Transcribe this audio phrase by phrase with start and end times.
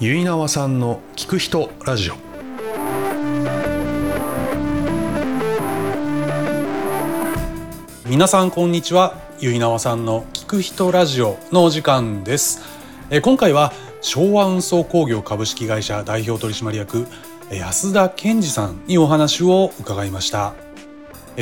[0.00, 2.14] 結縄さんの聞く人ラジオ。
[8.08, 9.18] 皆さんこんにちは。
[9.42, 12.62] 結縄さんの聞く人ラジオのお時間です。
[13.10, 17.06] え今回は昭和運送工業株式会社代表取締役
[17.50, 20.54] 安田健二さんにお話を伺いました。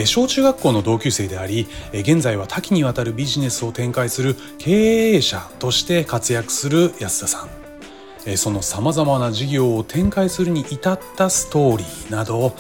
[0.05, 7.68] 小中学校の同級生であり現在は多岐にわたるビジネスを展開する経営者として活躍する安田さん。
[8.37, 12.55] そのさまざまな事業を展開するに至ったストーリーなど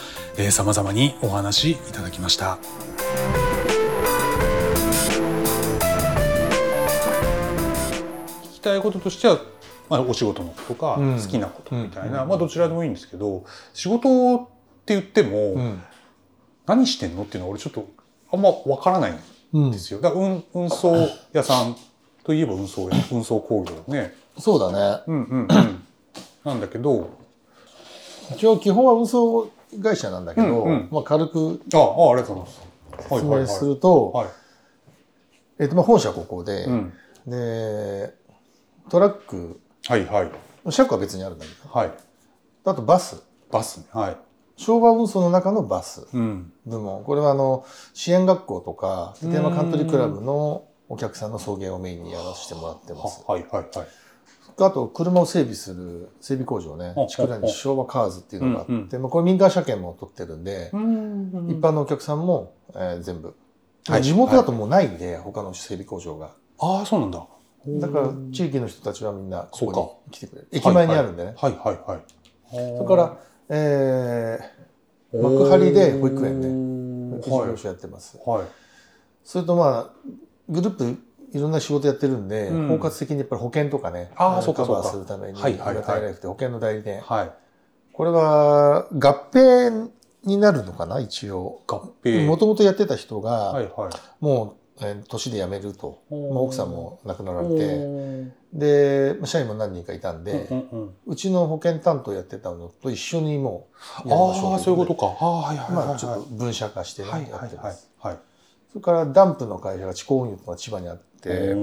[0.50, 2.58] さまざまにお話いただきました。
[8.44, 9.40] 聞きたいこととしては、
[9.88, 14.46] まあ、お仕事のこととか好きなことみたいな、まあ、どちらでもいいんですけど仕事っ
[14.84, 15.82] て言っても、うん。
[16.66, 17.88] 何してんのっていうのは俺ちょっと
[18.30, 19.18] あんまわからない
[19.56, 20.02] んですよ。
[20.02, 20.94] だから運運送
[21.32, 21.74] 屋さん
[22.24, 24.14] といえば運送屋運送工業ね。
[24.38, 25.02] そうだね。
[25.06, 25.82] うんうんうん。
[26.44, 27.10] なんだけど。
[28.34, 29.50] 一応基本は運送
[29.82, 32.60] 会社なんだけど、うんうん、まあ軽くああありがとうございます。
[33.08, 34.32] 説明すると、はいはい。
[34.32, 34.36] はい、
[35.60, 36.92] えっ、とまあ本社ここで、うん、
[37.26, 38.14] で
[38.88, 41.92] トラック、はいはい、車庫は別にあるんだけど、はい、
[42.64, 43.22] あとバス。
[43.50, 43.84] バスね。
[43.92, 44.16] はい。
[44.56, 46.18] 昭和運送の中のバス部
[46.80, 53.24] 門、うん、これはあの支援学校とか立山カントリークラブのお客さんの送迎をメインにやらせてもらってます。
[53.28, 53.88] はいはいはい。
[54.66, 63.34] あと車を整備する整備工場ね、地区内に昭和カーズっていうのがあって、うんうん、まあ、これ民間車検も取ってるんで、うんうん、一般のお客さんも、えー、全部、
[63.86, 66.32] はい、地元だともうないんで、はい、他の整備工場が。
[66.58, 67.26] ああ、そうなんだ。
[67.66, 70.48] だから地域の人たちはみんなここに来てくれる。
[70.52, 71.34] 駅前にあるんでね。
[71.36, 72.00] はいはいはい。
[72.50, 73.18] それから、
[73.50, 76.40] えー、幕張で保育園
[77.12, 78.18] で育児療所やってます。
[78.24, 78.46] はい。
[79.24, 80.10] それとまあ、
[80.48, 87.00] グループいろんな仕事やってるんで、うん、包括的にやっぱり保険とかね、あそうかカバーするために、はいはいはい、保険の代理店。
[87.00, 87.32] はい。
[87.92, 89.90] これは合併
[90.24, 91.62] になるのかな、一応。
[91.66, 92.24] 合併。
[92.26, 96.02] もともとやってた人が、はいはい、もう、えー、年で辞めると。
[96.10, 103.66] まあ、奥さんも亡くなられて、で、社員も何人かいたんで、うんうんうん、うちの保険担当やってたのと一緒にも
[104.04, 105.16] うやりましょうああ、そういうことか。
[105.20, 107.90] あはいはいはい、まあ、ちょっと分社化してね、はいはいはい、やってます。
[107.98, 108.18] はい。
[108.78, 111.54] それからダンプの会社が地高運輸とか千葉にあって、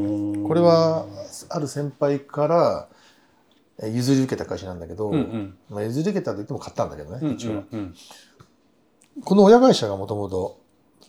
[0.46, 1.06] これは
[1.50, 7.96] ある先輩から譲り受けた会社なんだけど、うんうん、まあ、譲り受けたと言っても買ったんだけどね、一応、うんうん。
[9.24, 10.60] この親会社がもともと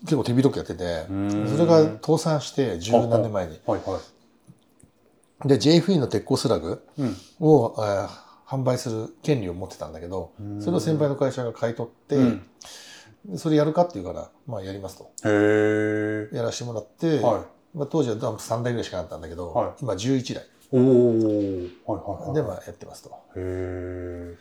[0.02, 3.60] 結構手広くやってて、それが倒産して十何年前に。
[3.66, 4.00] はいは
[5.44, 5.48] い。
[5.48, 6.84] で、JFE の鉄鋼スラグ
[7.40, 8.08] を、うん、えー、
[8.46, 10.30] 販売する権利を持ってたんだけど、
[10.60, 12.46] それを先輩の会社が買い取って、うん、
[13.34, 15.10] それやるかって言うから、まあやりますと。
[15.24, 17.38] へやらせてもらって、は
[17.74, 20.44] い、まあ、当時はダンプ3台ぐらいしかなかったんだけど、はい、今11台。
[20.72, 23.10] おはいはいはい、で、まあやってますと。
[23.36, 24.34] へ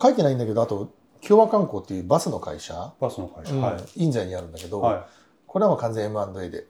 [0.00, 0.90] 書いてないんだけど、あと、
[1.26, 2.92] 共和観光っていうバスの会社。
[3.00, 3.54] バスの会社。
[3.56, 3.82] はい。
[3.96, 5.02] 印西にあるんだけど、はい、
[5.46, 6.66] これはもう完全 M&A で。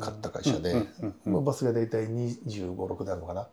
[0.00, 0.86] 買った会社で、
[1.24, 3.48] バスが大体25、6台あるのかな。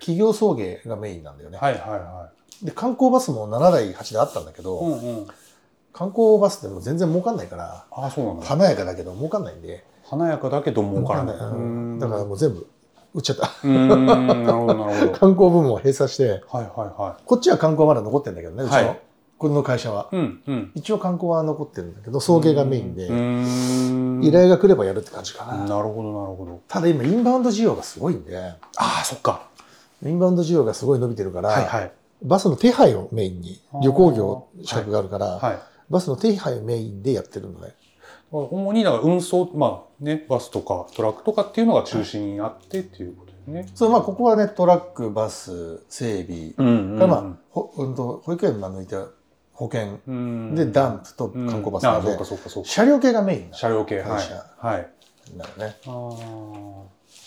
[0.00, 1.58] 企業送迎がメインなんだよね。
[1.58, 2.30] はいはいは
[2.62, 2.64] い。
[2.66, 5.26] で、観光バスも7台、8台あったんだけど、うんうん、
[5.92, 8.46] 観光バスっても全然儲かんないから、あそうなんだ。
[8.46, 9.84] 華やかだけど儲かんないんで。
[10.04, 11.36] 華やかだけど儲からない。
[11.36, 12.66] だからもう全部
[13.14, 13.68] 売っちゃった。
[13.68, 13.96] なる
[14.52, 15.12] ほどなるほど。
[15.18, 17.22] 観光部門を閉鎖して、はいはいはい。
[17.24, 18.76] こっちは観光はまだ残ってんだけどね、うちの。
[18.76, 19.00] はい
[19.40, 23.06] この会社は、うんうん、一応観光は残ってるんだけど送迎がメインで。
[24.28, 25.56] 依頼が来ればやるって感じかな。
[25.64, 26.60] なるほどなるほど。
[26.68, 28.36] ただ今インバウンド需要がすごいんで。
[28.36, 29.48] ああそっか。
[30.04, 37.74] インバウンド需要がすごい伸びてるから、はいはい、バスの手配をメインに旅行業資格があるから、はいはい、バスの手配をメインでやってるので
[38.30, 48.96] 主にだから運送まあねバスとかトラックとかっていうのが中心にあってっていうことですね、そうまあここはねトラックバス整備、うんうんうん、まあほ、うん、と保育園抜いて
[49.60, 49.98] 保険。
[50.54, 52.18] でダンプと観光バスなので、
[52.64, 54.08] 車両系がメイン車両系はい、
[54.58, 54.88] はい、
[55.36, 55.76] なるね。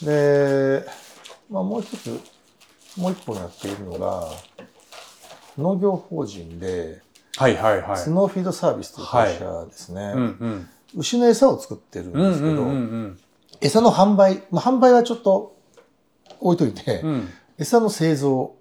[0.02, 0.84] で、
[1.52, 2.10] まあ、もう一つ
[2.98, 4.32] もう一本やっているのが
[5.60, 7.03] 農業法人で、
[7.38, 10.14] はいはいはい、スノーフィードサービスという会社ですね、はい。
[10.14, 12.72] うんうん、牛の餌を作ってるんですけど、うんうんうんう
[13.08, 13.20] ん、
[13.62, 15.58] 餌の販売、まあ、販売はちょっと
[16.40, 18.56] 置いといて、うん、餌の製造、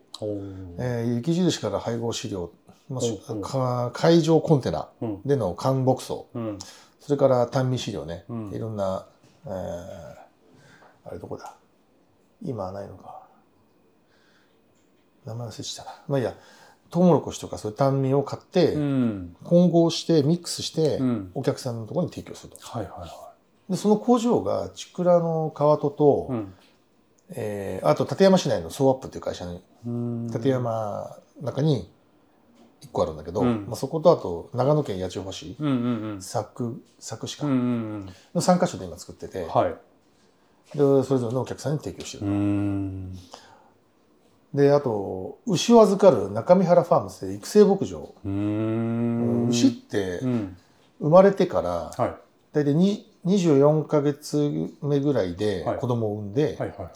[0.78, 2.50] えー、雪印から配合飼料
[2.88, 4.88] まあ、海上コンテナ
[5.24, 6.58] での乾木層、うん、
[7.00, 9.06] それから単味飼料ね、うん、いろんな、
[9.46, 9.52] えー、
[11.06, 11.54] あれどこだ？
[12.44, 13.22] 今はないのか。
[15.24, 16.02] 名前忘れしたな。
[16.06, 16.34] まあいいや
[16.92, 21.00] トウモロコシとかそういう単味を買って、うん、混合してミックスして、
[21.34, 22.58] お客さんのところに提供すると。
[22.60, 23.06] はいはいは
[23.68, 26.54] い、でその工場がチクラの皮とと、うん。
[27.34, 29.62] えー、あと立山市内のソーアップっていう会社に
[30.30, 31.90] 立山の中に
[32.82, 33.64] 1個あるんだけど、うん。
[33.66, 36.16] まあ、そことあと長野県八千穂市うんうんうん。
[36.18, 38.06] 佐久佐久市かうんうん。
[38.34, 39.74] の3カ所で今作ってて、うんはい。
[40.74, 43.18] でそれぞれのお客さんに提供してうる、ん
[44.54, 49.48] であと牛を預かる中見原ファームズで育成牧場、うん。
[49.48, 50.56] 牛ってうん。
[51.00, 52.14] 生まれてからはい。
[52.52, 54.36] 大体に24ヶ月
[54.82, 55.78] 目ぐらいではい。
[55.78, 56.90] 子供を産んで、はいは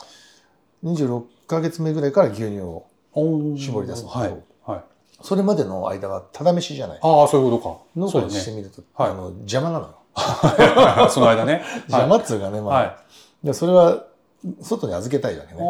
[0.85, 0.87] い。
[0.87, 4.85] 26ヶ月目ぐらいから牛乳をお絞り出すんだけどはいはい。
[5.23, 6.99] それまでの間はただ飯じゃない。
[7.01, 7.79] ああそういうことか。
[7.97, 8.83] 農家にしてみると、
[9.41, 9.95] 邪魔なのよ。
[11.09, 11.63] その間ね。
[11.89, 12.97] 邪魔っつうかね、まあ、はい。
[13.47, 14.05] でそれは
[14.61, 15.61] 外に預けたいわけね。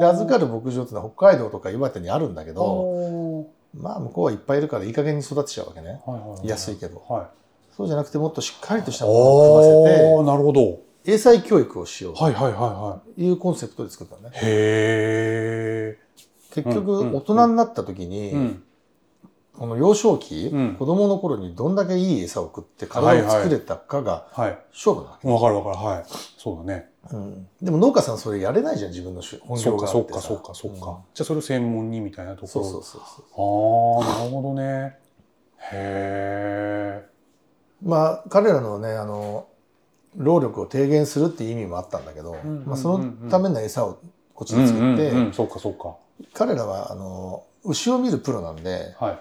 [0.00, 6.00] で預かる牧場ってのは北海道とか岩手にあるんだけどおまあ向こうはいっぱいいるからいい加減に育てちゃうわけね。
[6.44, 7.02] 安いけど。
[7.08, 7.26] はい。
[7.76, 10.80] そうじゃなくてもっとしっかりとしたものを組ませてなるほど。
[11.04, 13.30] 英才教育をしようはいはいはいい。
[13.30, 14.30] うコンセプトで作ったのね。
[14.36, 15.98] いへ
[16.50, 18.62] 結局大人になった時に、えうん。
[19.54, 20.76] この幼少期、うん。
[20.76, 24.58] 子供の頃にどんだけいい餌を食って体を作れたかがはい。
[24.72, 25.76] 勝負なわけ、わかるわかる。
[25.76, 26.04] はい。
[26.36, 27.48] そうだねうん。
[27.62, 30.16] でも農家さんそれやれないじゃん自分のし本そう業があってさ。
[30.16, 31.04] かそうかそうかそうか、ん。
[31.14, 32.48] じゃあそれを専門にみたいなところ。
[32.48, 34.04] そうそうそうそう。
[34.04, 34.98] ああなるほどね。
[35.72, 37.08] へえ
[37.82, 39.48] まあ彼らのねあの
[40.16, 44.00] 労力を低減するっていう意味もあったんだけど、うんうんうまあ、そのための餌を
[44.34, 45.96] こっちで作って、うんうんうん、そうかそうか。
[46.34, 49.18] 彼らはあの牛を見るプロなんではい。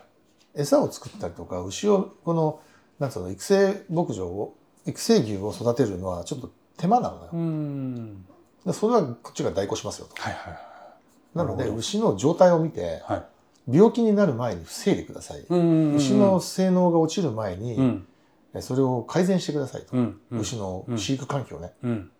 [0.61, 2.59] 餌を作ったりとか牛をこの
[2.99, 4.55] なんつうの育成牧場を
[4.87, 8.25] 育成牛を育てるのはちょっと手間なのよ、うん。
[8.65, 10.21] でそれはこっちが代行しますよと。
[10.21, 11.37] はいはいはい。
[11.37, 13.25] なので牛の状態を見てはい。
[13.69, 18.07] 病気になる前に防いでください、うん牛の性能が落ちる前に、うん。
[18.61, 20.39] それを改善してくださいと、うんうん。
[20.39, 22.11] 牛の飼育環境ね、うん。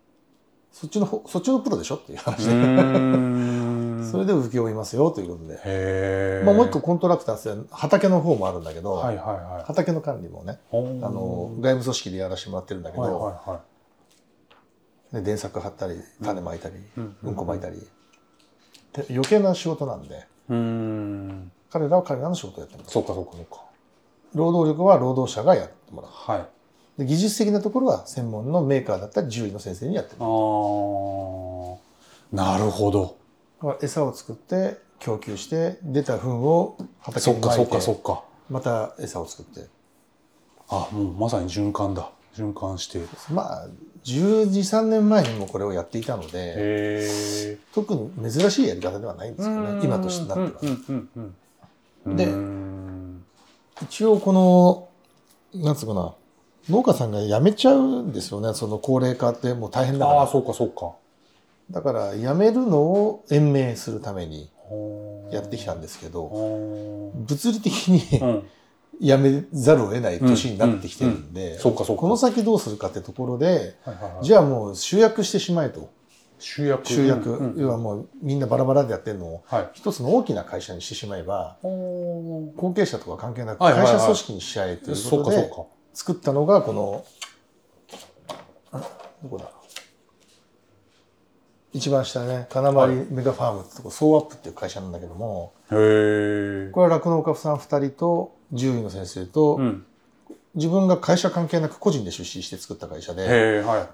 [0.72, 4.04] そっちの方そっちのプロでしょっていう話うで、ん。
[4.10, 9.64] それで請け負いますよということで、まあ、もう一個コントラクターって畑の方もあるんだけど、はいはいはい。
[9.64, 10.80] 畑の管理もねああ
[11.10, 13.60] の外務組織でやらせてもらってるんだけど、はいはいは
[15.12, 17.76] で電柵張ったり種まいたり、ううんんこまいたり。
[18.92, 20.14] で余計な仕事なんで。
[20.16, 20.18] い
[20.50, 21.52] うん。
[21.70, 22.90] 彼らは彼らの仕事をやってます。
[22.90, 23.62] そうかそうかそうか。
[24.34, 26.10] 労働力は労働者がやってもらう。
[26.10, 26.46] はい。
[26.98, 31.78] で技術的なところは専門のメーカーだったり獣医の先生にやっても
[32.32, 33.16] らうああなるほど。
[33.80, 38.24] 餌を作って供給して出た糞を畑にまいそっかそっかそてっか。
[38.50, 39.68] また餌を作って。
[40.68, 42.10] あもうまさに循環だ。
[42.34, 42.98] 循環して。
[42.98, 43.02] へ
[43.32, 43.68] まあ
[44.04, 51.34] 1213年前にもこれをやっていたのでえ特に珍しいやり方ではないんですよね今としてなっては、うんうんうん
[52.06, 53.24] うんでうん。
[53.82, 54.88] 一応この
[55.54, 56.14] なんつうかな
[56.70, 60.20] 農家さんが辞めちゃうんですよねその高齢化ってもう大変だから。
[60.20, 60.92] ああそうかそうか。
[61.70, 64.50] だから辞めるのを延命するために
[65.30, 68.48] やってきたんですけどほ物理的にーうん
[69.00, 72.02] 辞めざるを得ない年になってきてるんうでそうかそうか。
[72.02, 73.76] この先どうするかってところで
[74.22, 75.90] じゃあもう集約してしまえと。
[76.40, 76.86] 集約。
[76.86, 77.60] 集約、うんうん。
[77.60, 79.70] 要はもうみんなバラバラでやってるのをはい。
[79.74, 85.70] 一つの大きな会社にしてしまえばほ後継者とか関係なく会社組織にしちゃえとーいうことでそうかそうか。
[85.94, 87.04] 作ったのがこの
[88.70, 88.78] あ
[89.22, 89.50] どこだ？
[91.78, 92.74] 一番下ね金はい。
[92.74, 99.84] 丸メガファームってとこソーアップっていう会社なんだけどもこれは酪農家さん2人と獣医の先生と、うん。
[100.54, 103.88] 自分が会社関係なく個人で出資して作った会社では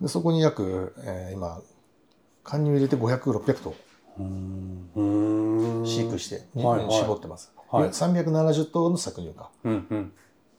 [0.00, 0.02] い。
[0.02, 1.60] でそこに約、えー今
[2.44, 3.74] 貫入入れて500600頭
[4.18, 5.84] うん。
[5.86, 6.92] 飼育して、にはいはい。
[6.92, 7.88] 絞ってます、はい。
[7.90, 10.12] 370頭の搾乳かうんうん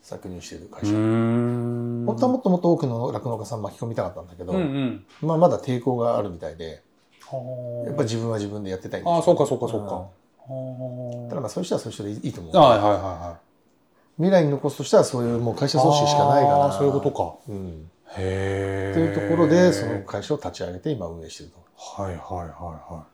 [0.04, 2.06] 搾乳している会う社、ん。
[2.06, 5.06] 本当はもっともっと多くの酪農家さん巻き込みたかったんだけど、うんうん。
[5.22, 6.82] まあ、まだ抵抗があるみたいで
[7.22, 7.88] はあ。
[7.88, 9.96] やっぱり自分は自分でやってたいんでああそうかそうかそうか。
[9.96, 11.24] ん。
[11.24, 13.42] はただまあそういう人はそういう人でいいと思う、はいはいはいはい。
[14.18, 16.72] 未来に残すとしたらそういうもう会社組織しかないから。
[16.72, 17.36] そういうことか。
[17.48, 23.06] うん、へえというところでその会社を立ち上げて今運営しているはいはいはいは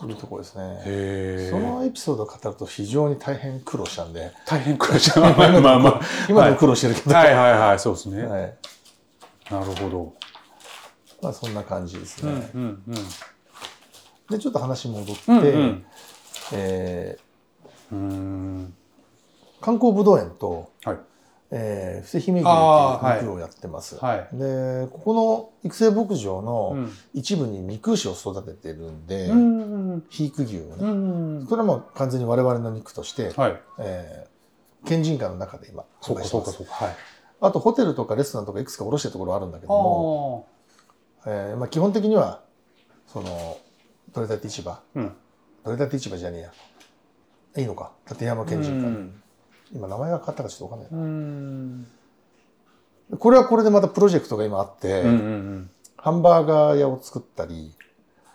[0.00, 1.48] というところですね。
[1.50, 4.32] そのエピソードを語ると非常に大変苦労したんで。
[4.46, 5.20] 大変苦労した。
[5.20, 5.78] まあまあまあ。
[5.78, 7.78] まあ今でも苦労してるけど、はいはいはい。
[7.78, 8.22] そうですね。
[8.24, 8.54] はい。
[9.50, 10.14] なるほど。
[11.20, 12.94] まあ、そんな感じですうんね、うんうん。
[14.30, 15.86] でちょっと話戻って、うんうん。
[16.52, 17.18] え
[17.90, 18.74] うーん。
[19.60, 20.98] ー観光ぶどう園と、はい
[21.50, 23.28] えー、伏姫牛あーってい。
[23.28, 24.28] う肉をやってます、はい。
[24.32, 26.92] でここの育成牧場うのん。
[27.14, 30.00] 一部に肉牛を育ててるんで、うん。
[30.02, 31.46] 肥育牛をうね、ん。
[31.46, 33.60] これはもう完全に我々の肉として、はい。
[33.78, 34.28] えー
[34.86, 36.72] 県人会の中で今そうかそうかそうか。
[36.72, 36.96] はい。
[37.40, 40.46] あとホテルとかレストランとかいくつか卸してるところあるんだけども
[41.24, 42.42] あえーまあ、基本的には
[43.08, 43.58] その
[44.14, 45.12] 取れたて市場、うん。
[45.64, 46.52] 取れたて市場じゃねえや。
[47.56, 47.90] いいのか。
[48.08, 49.22] 立山県人か、うん
[49.72, 51.14] 今名前が変わったかちょっと分かんないな。
[53.12, 53.18] うん。
[53.18, 55.70] これはこれでまたプロジェクトが今あって、うんうんうん。
[55.96, 57.72] ハンバーガー屋を作ったり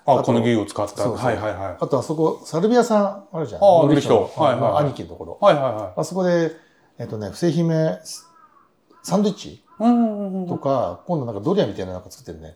[0.05, 1.09] あこの牛を使った。
[1.09, 3.61] はいはいはいあとあそこサルビアさんあるじゃん。
[3.63, 4.71] ああのりしょのりしょはいはいはい。
[4.71, 5.37] の兄貴のところ。
[5.41, 5.99] はいはいはい。
[5.99, 6.51] あそこで
[6.97, 7.99] えっとね伏姫
[9.01, 12.55] サンドイッチとか、今度なんかドリアみたいなのなんか作ってるね。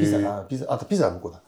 [0.00, 1.42] ピザなピザあとピザは向こうだ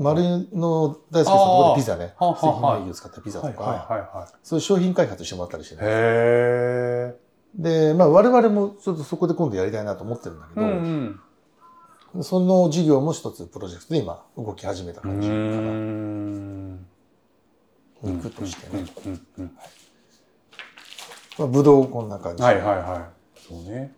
[0.00, 2.14] 丸の大輔さんのところでピザね。
[2.18, 2.34] あー。
[2.34, 5.76] 伏はは姫牛を使ったピザとか、そういう商品開発してもらったりして
[7.54, 11.20] で、まあ、我々もちょっとそこで今度やりたいなと思ってるんだけど、うん
[12.22, 16.86] その事業も一つプロジェクトで今動き始めたうんう感じかな、ん。
[18.02, 19.56] 肉としてね、うんうんうん
[21.38, 23.94] まあ、ぶどうこんな感じ、はいはいはいそうね。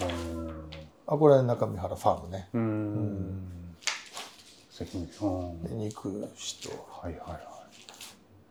[0.00, 0.70] うん
[1.06, 2.48] あこれ中身原ファームね。
[2.52, 3.59] うん
[4.84, 5.62] 責任うん。
[5.62, 7.36] で肉牛とはいはいは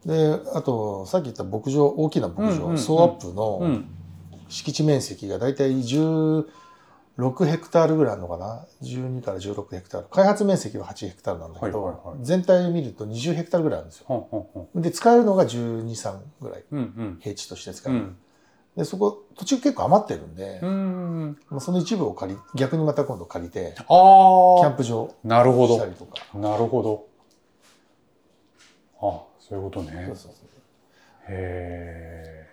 [0.05, 0.07] い。
[0.07, 3.85] であとさっき言った牧場大きな牧場、ソーアップうのん。
[4.47, 6.45] 敷地面積が大体16
[7.45, 10.07] ヘクタールぐらいあるのかな？12から16ヘクタール。
[10.07, 14.69] 開発面積は8ヘクタールなんだけど、全体見ると20ヘクタールぐらいあるんですよ。
[14.73, 16.63] で使えるのが123ぐらい。
[16.71, 17.17] うんうん。
[17.21, 18.17] 平地として使える、うん
[18.77, 21.37] でそこ土地結構余ってるんで、うん。
[21.49, 25.75] まあその一部を借り逆にまた今度借りてあキャンあプ場なるほど。
[25.75, 26.15] したりとか。
[26.37, 27.07] なるほど。
[29.01, 30.03] あそういうことね。
[30.07, 30.45] そうそうそう。
[31.27, 32.47] へ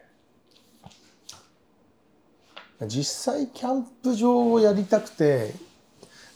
[2.82, 5.54] 実際キャンプ場をやりたくて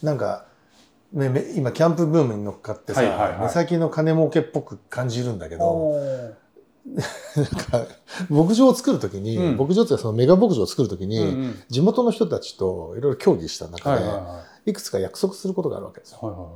[0.01, 0.45] なんか、
[1.13, 3.39] ね、め今キャンプブームに乗っかってさ、はいはいはい。
[3.41, 6.35] 目先の金儲けっぽく感じるんだけえど
[6.85, 7.85] なんか
[8.29, 9.57] 牧場を作る時に、うん。
[9.57, 11.63] 牧場っていうかそのメガ牧場を作る時に、うんうん。
[11.69, 14.73] 地元の人たちといろいろ協議した中で、はいはいはいい。
[14.73, 16.19] くつか約束することがあるわけですよ。
[16.21, 16.49] はいはい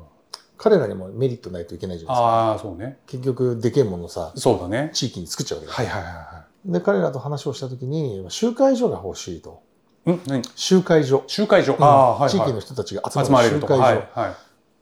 [0.58, 2.28] 彼らにもメリットないといけないじゃないですか。
[2.28, 2.98] ああそうね。
[3.08, 4.90] 結局でけえものをさそうだね。
[4.94, 9.64] 地域に作っちゃうわけだ、はいはいはで彼らと話をした時に集会所が欲しいと。
[10.08, 10.44] いはいん何？
[10.56, 11.26] 集会所。
[11.28, 11.74] 集会所。
[11.74, 11.84] うん。
[11.84, 12.30] ああはいはい。
[12.30, 13.68] 地域の人たちが集まる集まれると。
[13.68, 14.36] 集会所、はいはい。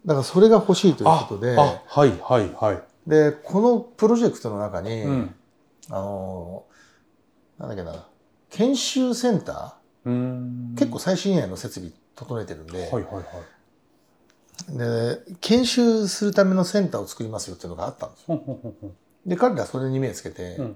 [0.05, 5.35] だからそれが欲しいというあことであはいはいはいでこのプロジェクトの中に、うん。
[5.89, 6.63] あの
[7.59, 8.07] なんだっけな
[8.49, 10.73] 研修センタうん。
[10.75, 14.77] ー結構最新鋭の設備整えてるんで,、はいはいはい。
[14.77, 18.41] で研修するためのセンターを作りますよっていうのがあったんですよ。
[19.25, 20.75] で彼らそれに目をつけて、うん。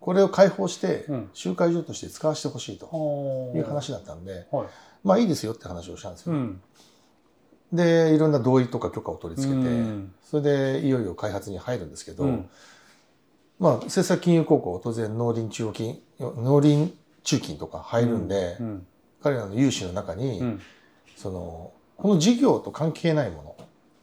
[0.00, 1.30] これを開放してうん。
[1.32, 4.66] 集会所として使わせてほしいとはいう話だったんで、はい。
[5.02, 6.60] まあいいですよって話をしたんですよ、うん
[7.72, 10.12] でいろんな同意とか許可を取り付けて、うん。
[10.22, 12.48] それでいよいよ開発に入るんですけど、うん。
[13.58, 18.86] まあ政策金融高校当然農林中央金農林中金とか入るんで、うん。
[19.22, 20.60] 彼らの融資の中に、うん。
[21.16, 23.56] そのこの事業と関係ないも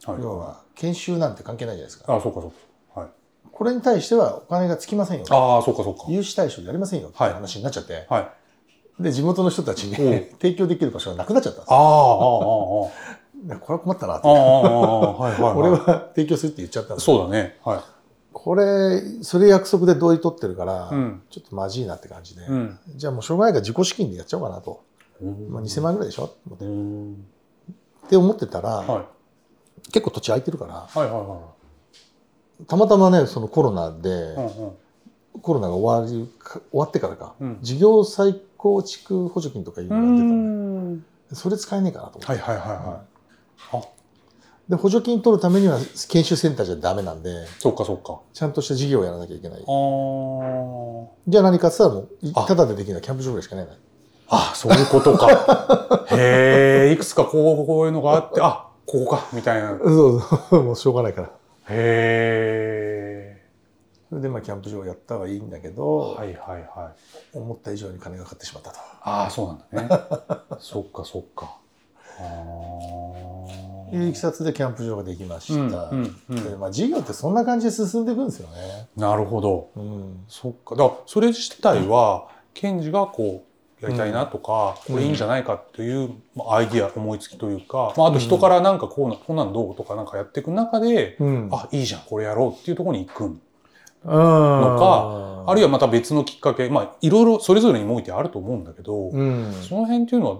[0.06, 0.22] の、はい。
[0.22, 2.14] 要は研修なんて関係ないじゃないですか。
[2.14, 2.50] あそうかそう
[2.94, 3.00] か。
[3.00, 3.10] はい。
[3.50, 5.26] これに対してはお金がつきませんよ。
[5.30, 6.04] ああそうかそうか。
[6.08, 7.32] 融資対象やりませんよってはい。
[7.32, 9.02] 話になっちゃって、はい。
[9.02, 10.14] で地元の人たちにう。
[10.14, 13.21] ん 提供できる場所がなくなっちゃったんですああああ
[13.60, 14.28] これは困ったなと。
[14.28, 15.54] ああああはいはいはい。
[15.58, 17.84] 俺は提供するって言っちゃったんですそうだねは
[18.32, 21.22] これそれ約束で同意取ってるから、うん。
[21.30, 22.78] ちょっとまずいなって感じで、いうん。
[22.96, 24.80] じゃあもうしょうがないから自己資金でやっちゃおうかなと、
[25.50, 26.30] まあ、2000万ぐらいでしょ？
[26.46, 27.26] 思ってうん
[28.06, 29.04] って思ってたら、はい。
[29.92, 31.38] 結構土地空いてるからはいはいは
[32.66, 34.72] たまたまねそのコロナで、いうんうん。
[35.40, 37.58] コロナが終わりか終わってからか、うん。
[37.62, 40.18] 事業再構築補助金とかいうのが出たの。
[40.24, 41.00] ん。
[41.00, 42.86] でそれ使えねえかなと思って、はいはいはいはい。
[42.86, 43.00] あ
[44.68, 45.78] で補助金取るためには
[46.08, 48.20] 研修センターじゃダメなんでそっかそっか。
[48.32, 49.58] ちゃんとした事業をやらなきゃいけない。
[49.58, 52.06] じゃあ何かって言ったらもう
[52.46, 53.64] ただでできるのはキャンプ場ぐらいしかな。
[53.64, 53.68] い
[54.28, 56.06] あそういうことか。
[56.16, 59.72] へえいくつかこうこういうのがあってあここかみたいな。
[59.72, 61.30] へそうそうもうしょうがないから。
[61.68, 63.42] え
[64.08, 66.92] それでまあキャンプ場をやったはいいんだけど、はいはいは
[67.34, 67.38] い。
[67.38, 68.76] 思った以上に金がかかってしまったと。
[69.02, 70.56] ああそうなんだね。
[70.60, 71.56] そっかそっか。
[72.18, 73.31] ああ
[73.92, 76.44] いういきさつでキャンプ場ができました、うんうんうん。
[76.44, 79.70] でまあ、事業ってそんな感じで進んでいくんですよね、なるほど。
[79.76, 80.74] うん、そっか。
[80.74, 83.44] だからそれ自体は検事がこ
[83.80, 84.94] うやりたいなとか、うん。
[84.94, 91.48] これいいんじゃないかっていうまあアイディア思いつきというか、まあ、あと人からなんかこうなこんなんどうとかなんかやっていく中で、うん。
[91.52, 93.40] あいいじゃんこれやろうっていうところに行くん
[94.04, 94.10] の
[94.78, 99.52] かあるいはまた別のきっかけまあいろいろそれぞれにおいてあると思うんだけど、うん。
[99.68, 100.36] その辺っていうのは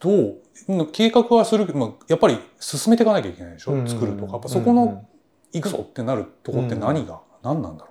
[0.00, 0.36] どう
[0.68, 3.88] うん計画はするけど、まあ、やっぱり進めていかなきゃいけないでしょ、うん。
[3.88, 4.32] 作るとか。
[4.32, 5.06] やっぱそこの
[5.52, 7.90] 行くぞってなるとこって何が、何なんだろ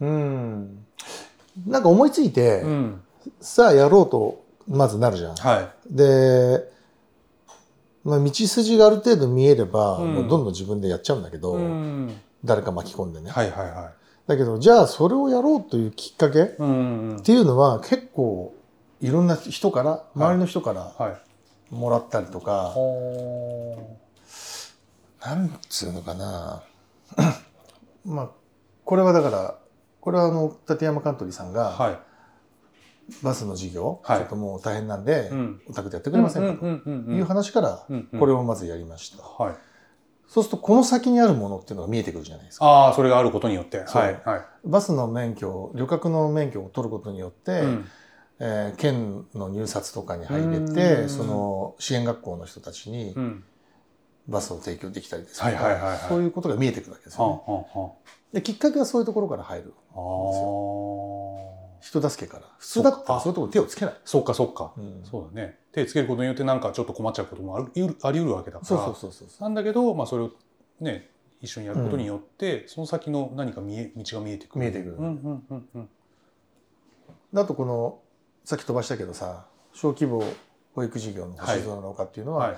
[0.00, 0.86] うん、うん。
[1.66, 2.70] なんか思いついて、うね。
[2.70, 3.02] うん、
[3.40, 5.36] さあやろうとまずなるじゃん。
[5.36, 5.94] はい。
[5.94, 6.68] で
[8.02, 10.14] まあ、道筋がある程度見えれば、うん。
[10.14, 12.16] もうどんどん自分でやっちゃうんだけど、うん。
[12.44, 13.92] 誰か巻き込んでね、はいはいはい。
[14.26, 17.22] だけどじゃあそれをやろうというきっかけっうんうん。
[17.22, 18.54] ていうのは結構
[19.00, 21.74] いろんな人から周りの人からはい。
[21.74, 23.96] もらったりとか、ほ
[25.24, 26.62] なんつうのかな。
[28.04, 28.30] まあ
[28.84, 29.54] これはだから
[30.00, 31.98] これはあの立山カントリーさんが、ーはい。
[33.22, 34.18] バスの事業、はい。
[34.18, 35.60] ちょっともう大変なんで、うん。
[35.68, 36.48] お宅でやってくれませんか？
[36.48, 38.20] うんうんうんという話からうんうん。
[38.20, 39.54] これをまずやりました、はい。
[40.26, 42.64] そうするとこの先にあるものっていうのが見えてくるじゃないですか。
[42.66, 43.84] ああそれがあることによって。
[43.86, 44.20] はい
[44.64, 47.88] バスの免許旅客の免許を取ることによって、うん
[48.40, 51.08] えー県の入札とかに入れうてん。
[51.08, 53.44] その支援学校の人たちにうん。
[54.28, 55.98] バスを提供できたりですとか、はいはいはいはい。
[56.08, 57.92] そういうことが見えてくるわけですはよね。
[58.32, 62.44] できっかけはそういうところから入るああ人助けから。
[62.58, 63.94] 普通だったらそういうところに手をつけない。
[64.04, 64.72] そっかそっか。
[64.76, 65.00] うん。
[65.04, 65.58] そうだね。
[65.72, 67.86] 手つけることによってなんかちょっと困っちゃうこともあるあり
[68.18, 68.64] 得るわけだから。
[68.66, 70.30] そうそうそうなんだけど、まあ、それを
[70.80, 74.60] ね一緒にやることによって、その先の何か見え道が見えてくる。
[74.60, 74.96] 見えてくる。
[74.96, 75.88] うんうんうんうん。
[77.32, 77.98] であとこの
[78.50, 80.24] さっき飛ばしたけどさ小規模
[80.74, 82.56] 保育事業の星空の丘っていうのは、はい。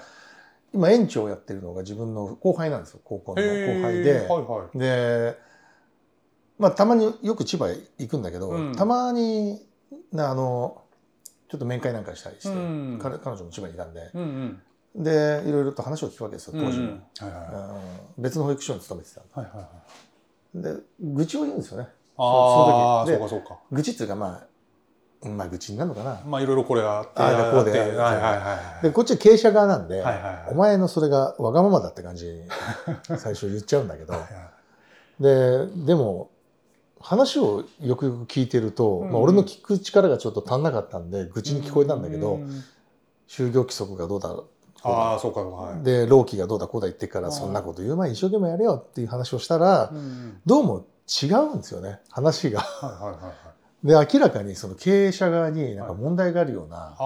[0.73, 3.49] 今園長をやってるのが自分の後輩なんですよ高校の後
[3.83, 4.21] 輩で。
[4.21, 4.79] はいはい。
[4.79, 5.37] で
[6.59, 8.75] まあたまによく千葉へ行くんだけど、うん。
[8.75, 9.61] たまに
[10.13, 10.83] なあの
[11.51, 12.99] ちょっと面会なんかしたりして、うん。
[12.99, 14.11] 彼彼女も千葉にいたんで。
[14.15, 14.23] うん
[14.95, 15.03] うん。
[15.05, 16.81] でいろいろと話を聞くわけですよ当時
[18.17, 19.21] 別の保育所に勤めてた。
[19.39, 19.69] はいはいは
[20.55, 20.59] い。
[20.59, 21.89] んで愚痴を言うんですよね。
[22.17, 23.31] ああその時。
[23.31, 23.61] そうかそうか。
[23.71, 24.52] 愚痴っていうかまあ
[25.25, 27.97] まあ愚痴になるのかな、まあいろいろこれがあってああだこうではいはい。
[27.97, 30.47] はいはいでこっちは経営者側なんで、はいはいはい。
[30.51, 32.43] お前のそれがわがままだって感じに
[33.19, 34.15] 最初言っちゃうんだけど。
[35.21, 36.31] ででも
[37.01, 42.63] 話をよくよく聞いてると、うんまあ、俺の聞く力がちょっと足んなかったんで愚痴に聞こえたんだけど、うん
[43.29, 44.35] 就業規則がどうだこ
[44.85, 44.91] うだ。
[44.91, 45.83] ああそうかはい。
[45.83, 47.33] で労基がどうだこうだ言ってからうん。
[47.33, 50.41] そんなこと言う前に一生懸命やれよっていう話をしたらうんうん。
[50.45, 52.61] どうも違うんですよね話が。
[52.61, 53.33] はいはいはいはい
[53.85, 56.97] で明らかにその経営者側になんか問題があるような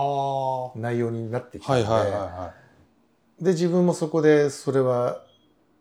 [0.88, 2.50] 内容になってきいたの
[3.40, 5.22] で自分もそこでそれは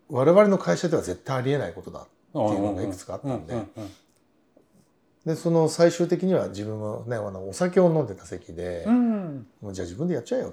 [0.08, 3.54] 我々の会社では絶対ありえないことだいっていうのがいくつかあったんで。
[5.26, 9.46] でその最終的には自分もねあのお酒を飲んでた席で、うん。
[9.60, 10.52] もうじゃあ自分でやっちゃえよ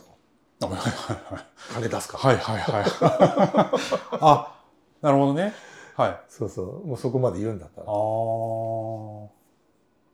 [0.60, 0.66] と。
[0.66, 2.86] はいはいはい金出すから、はいはいはい
[4.20, 4.60] あ
[5.02, 5.54] なるほどね。
[5.96, 6.10] はい。
[6.10, 6.88] あそうそう。
[6.88, 7.88] もうそこまで言うんだったら。
[7.88, 7.92] あ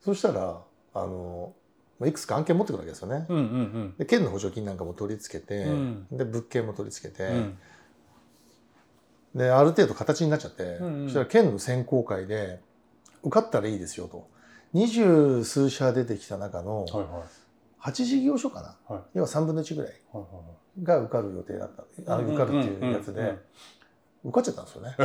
[0.04, 0.62] そしたら
[0.94, 1.52] あの
[1.98, 6.06] まあいくつか案件持ってくるわけですよね、うんうんで県の補助金なんかも取り付けて、うん。
[6.10, 7.36] で物件も取り付けて、うん。
[7.36, 7.58] うん
[9.34, 11.06] である程度形になっちゃって、うんうん。
[11.06, 12.58] そしたら県の選考会で
[13.22, 14.28] 受かったらいいですよと。
[14.72, 17.88] 二十数社出てきた中のはいはい。
[17.90, 19.04] 8事業所かな、はい。
[19.14, 22.12] 要は3分の1ぐらいはいが受かる予定だった。
[22.12, 23.38] あはい受かるっていうやつで、んん
[24.24, 24.96] 受かっちゃったんですよね。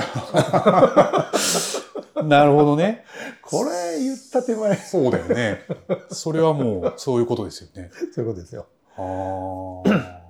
[2.15, 3.06] う んなるほどね。
[3.41, 4.75] これ言った手前。
[4.75, 5.62] そうだよね。
[6.10, 7.91] それはもうそういうことですよね。
[8.13, 8.67] そういうことですよ。
[8.97, 10.21] ああ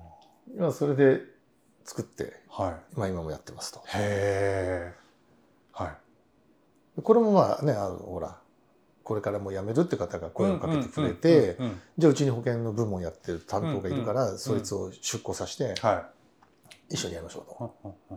[0.54, 1.20] 今それで
[1.84, 2.98] 作って、はい。
[2.98, 3.80] まあ、今もやってますと。
[3.80, 4.94] へえ
[5.72, 7.02] はい。
[7.02, 8.38] これもまあねあのほら
[9.02, 11.56] これからもう辞めるって方が声をかけてくれて
[11.98, 16.08] じゃあうちに保険の部門やってる担当がいるから、そいつを出向させては
[16.88, 18.16] 一緒にやりましょうと、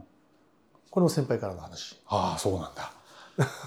[0.89, 1.99] これも先輩からの話。
[2.07, 2.91] ああそうなんだ。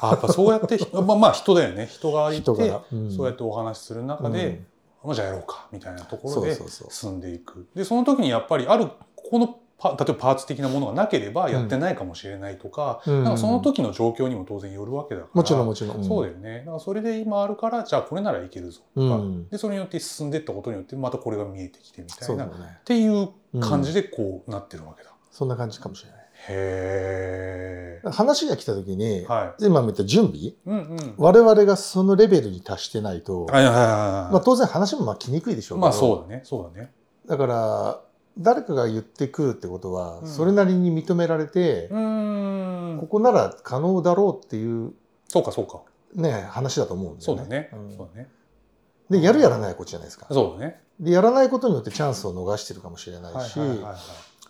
[0.00, 1.86] あやっぱそうやってひ まあまあ人だよね。
[1.86, 2.50] 人がいて
[2.92, 3.10] うん。
[3.10, 4.62] そうやってお話しする中で、
[5.02, 6.58] まあ、じゃあやろうかみたいなところで
[6.90, 7.66] 進んでいく。
[7.74, 13.24] でその時にやっぱりあるここのパ例えばパーツ的なものがなければやってないかもしれないとか,、うん。
[13.24, 16.60] なんかその時の状況にも当然よるわけだからもちろんもちろん、そうだよね。
[16.60, 19.48] だからそれで今あるからじゃあこれならいけるぞとか、うん。
[19.48, 22.52] でそれによって進んでいったことによってまたこれが見えてきてみたいうな、ね。
[22.84, 23.30] ていう
[23.60, 25.10] 感じでこうなってるわけだ。
[25.32, 28.10] そんな感じかもしれないへえ。
[28.10, 30.56] 話が来た時に、は今も言った準備い。
[30.66, 31.14] うんうん。
[31.16, 34.32] 我々がそのレベルに達してないと、はいはいはいはい。
[34.32, 36.92] まあ、当然話もまあ来にくいでしょうけど、まあそうだねそうだね。
[37.26, 38.00] だから
[38.38, 43.06] 誰かが言ってくるってことは、うんそれなりに認められて、こ。
[43.06, 44.92] こなら可能だろうっていう、
[45.28, 45.82] そうかそうか。
[46.14, 47.34] ね、話だと思うんだよね。
[47.34, 47.70] そうだね。
[47.72, 48.28] うんそうだね。
[49.10, 50.26] でやるやらないはこっちじゃないですか。
[50.30, 50.80] そうだね。
[50.98, 53.96] でやらないことによってチャンスを逃してるかもしれないし、はいはいはいはい。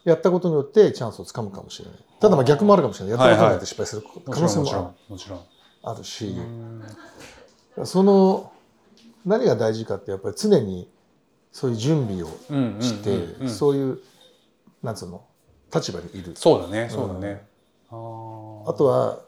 [0.04, 1.98] やったことによってチャンスをつかむかもしれない。
[2.20, 3.18] ただまあ逆もあるかもしれない。
[3.18, 4.96] やったことによって失敗する可能性も。
[5.84, 6.82] あるし、うん
[7.84, 8.52] その
[9.24, 10.90] 何が大事かってやっぱり常に
[11.52, 12.26] そういう準備を
[12.80, 13.98] して、そういう
[14.82, 15.24] なんつうの
[15.74, 16.32] 立場にいる。
[16.34, 17.44] そうだねそうだね。
[17.88, 19.20] あとは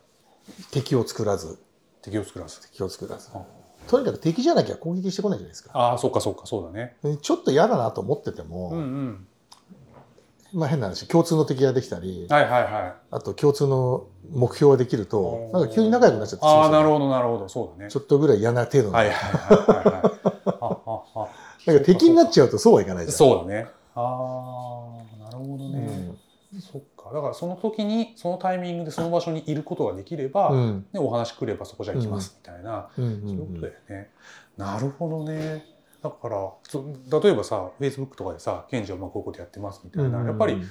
[0.70, 1.58] 敵を作らず
[2.02, 2.60] 敵を作らず。
[2.70, 3.44] 敵を作らずあ
[3.86, 6.96] とにかく敵じゃなきゃ攻撃してこないじゃないですかああそうかそうかそうだね。
[7.02, 9.26] でちょっと嫌だなと思ってても、うんうん。
[10.54, 12.94] まあ変な話、共通の敵ができたり、はいはいはい。
[13.10, 17.48] あと共通の目標ができると、なんか急に仲良くなっちゃってああ、なるほほどなるほど。
[17.48, 17.90] そうだね。
[17.90, 18.94] ちょっとぐらい嫌な程度の。
[18.94, 20.24] はいはいはい
[21.66, 23.16] なんか敵になっちゃうとそうはいかないじゃん。
[23.16, 23.66] そうだね。
[23.94, 24.00] あ
[25.20, 26.14] あ、なるほどね。
[26.60, 27.12] そっか。
[27.12, 30.86] だからその時に、そのタイミングでその場所にいることができれば、うん。
[30.96, 34.10] お話来ればそこじゃ行きますみたいな、うんうんそういうことだよね。
[34.56, 35.73] なるほどね。
[36.04, 36.84] だから、そ
[37.22, 40.62] 例えばさ、Facebook とかでさ、ケンジはまあこういうことやってますみたいな、やっぱり、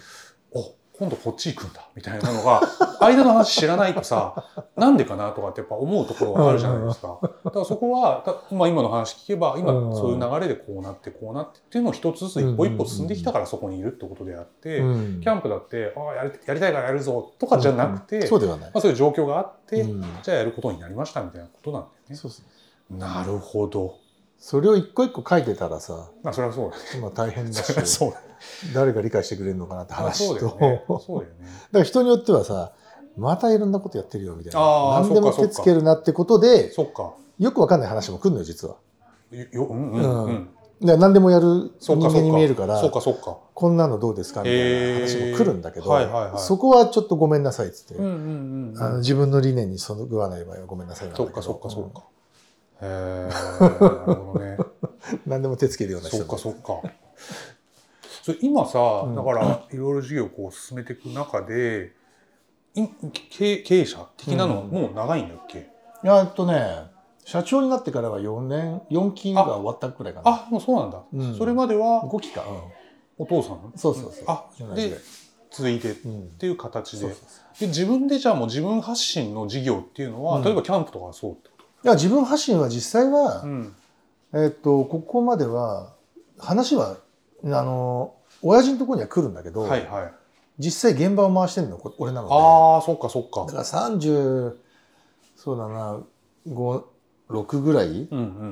[0.51, 2.61] お今度こっち行くんだみたいなのが
[3.01, 7.19] 間の話知らないとさなんでかなとかってやっぱ思うところがあるじゃないですか。
[7.43, 18.71] だからそこはた、まあ、今の話聞けば今うんそういう流れでこうなってこうなってっていうのを一つずつ一歩一歩進んできたからそこにいるってことであって、うんキャンプだってああやりたいからやるぞとかじゃなくて、そうではない。
[18.71, 22.15] まあ、そういう状況があって、うんじゃあやることになりましたみたいなことなんだよね。
[22.15, 22.43] そうそ
[22.91, 23.95] うなるほど。
[24.45, 26.83] それを一個一個書いてたらさ、まあそれはそうだね。
[27.01, 28.23] まあ大変だし そうだね。
[28.73, 30.83] 誰が理解してくれるのかなってあ話と、そうだよだね。
[30.85, 31.47] かそうだよね。
[31.71, 32.73] ら人によってはさ、
[33.15, 34.99] またいろんなことやってるよみたいな。
[34.99, 37.13] 何でも手つけるなってことで、そっか。
[37.39, 38.75] よくわかんない話も来るのよ、実は。
[39.31, 40.25] よようんうんうん。
[40.25, 40.49] うん
[40.81, 42.09] 何でもやる人間。
[42.19, 43.37] に見えるから、そっかそっか。
[43.53, 48.83] こんなのどうですかみたいな話も来るんだけど、はいはいはいそこはちょっとごめんなさいっつって、うんうんうん。
[48.83, 52.03] あの自分の理念にそぐわない場合はごめんなさいなんだけどそっかそっかそっか。
[52.81, 53.29] へえ。
[53.29, 54.57] なるほどね。
[54.57, 56.17] う ん何でも手つけるような人。
[56.17, 56.81] そっかそっか。
[58.23, 59.15] それ今さ、うん。
[59.15, 61.91] だからいろいろ事業をこう進めていく中で、
[62.75, 62.87] い
[63.29, 65.69] 経経営者的なのもう長いんだっけ？
[66.03, 66.91] いやえっとね
[67.25, 70.29] 社長になってからは4年4期が終わったくらいかな。
[70.31, 71.01] あ、もうそうなんだ。
[71.13, 71.37] うん。
[71.37, 72.43] それまでは5期か、
[73.17, 73.59] お父さん？
[73.63, 74.25] うん、そうそうそう。
[74.27, 74.97] あで
[75.51, 76.29] 続いてっうん。
[76.37, 77.07] ていう形で。
[77.59, 80.43] で自分でじゃあもう自分発信の事業っていうのは、うん。
[80.43, 81.52] 例えばキャンプとかはそうってこ
[81.83, 83.73] いや自分発信は実際は、と、うん、
[84.33, 85.93] えっとここまでは
[86.39, 86.97] 話は
[87.45, 90.13] あの親父のところには来るんだけど、はいはい。
[90.59, 92.33] 実際現場を回してるの俺なので。
[92.33, 93.45] ああそっかそっか。
[93.45, 94.55] だから30
[95.35, 95.99] そうだな
[96.47, 98.07] 56ぐらい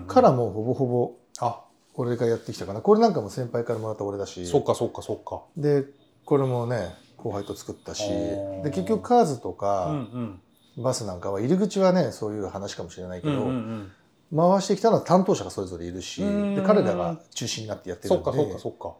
[0.07, 1.61] からもうほぼほぼあ。
[1.93, 2.81] 俺がやってきたかな。
[2.81, 4.45] これなんかも先輩からもらった俺だし。
[4.47, 5.41] そっかそっかそっか。
[5.57, 5.85] で
[6.25, 8.09] これもね後輩と作ったし。
[8.09, 10.41] で結局カーズとうんうかん
[10.77, 13.91] バスなんかは入り口はねそういう話かもしれないけど、うんうん
[14.31, 14.49] うん。
[14.51, 16.55] 回してきたのは担当者がそれぞれいるしうん。
[16.55, 18.23] で彼らが中心になってやってるんで。
[18.23, 18.93] そっかそっかそっか。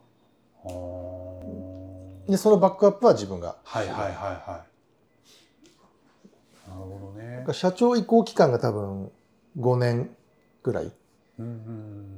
[2.30, 3.56] でそのバックアップは自分が。
[3.64, 4.66] はいはいはいは
[6.68, 6.70] い。
[6.70, 7.46] なるほどね。
[7.54, 9.12] 社長移行期間が多分
[9.60, 10.16] 5年
[10.64, 10.92] ぐらい。
[11.40, 12.18] うんうん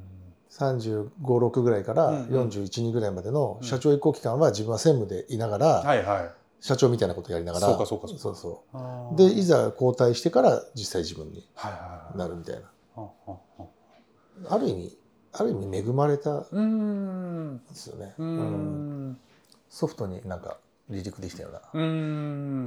[0.49, 2.47] 3 5 6ぐらいからうんうん。
[2.47, 3.67] 4 1 2ぐらいまでのうん。
[3.67, 8.39] 社長移行期間は自分は専務でいながら、はいはい社長みたいなことやりながらそうかそうかそうか。
[8.39, 8.63] そ
[9.13, 11.45] うでいざ交代してから実際自分に
[12.15, 12.61] なるみたいな。
[14.47, 14.97] ある意味
[15.33, 19.09] ある意味恵まれたですよね、うん。
[19.09, 19.19] ん。
[19.69, 20.57] ソフトになんか
[20.89, 21.81] 離陸できたような、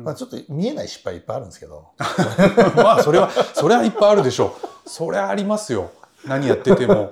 [0.05, 1.89] まあ、ちょっと見えない失敗いっぱいあるんですけど。
[2.77, 4.55] まあそれはそれはいっぱいあるでしょ
[4.85, 4.91] う。
[4.91, 5.91] それはありますよ
[6.25, 7.11] 何やってても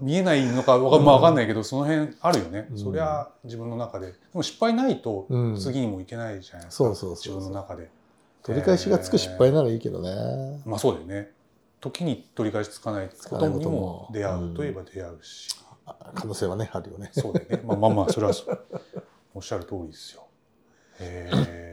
[0.00, 2.78] 見えないのかわか,、まあ、わかんないけどその辺あるよね、うん。
[2.78, 4.08] そりゃ自分の中で。
[4.08, 5.56] でも失敗ないとうん。
[5.56, 7.90] 次にもいけないじゃないですか、そうそうそう自分の中で。
[8.42, 11.32] 取り返しがつく失敗ならいいけどね、まあそうだよね。
[11.80, 15.48] 時に取り返しつかないことにも出会うといえば出会うし、
[16.14, 17.10] 可能性はねあるよね。
[17.12, 17.62] そうだよね。
[17.64, 18.32] まあまあまあ それは
[19.34, 20.22] おっしゃる通りですよ。
[21.00, 21.66] へえ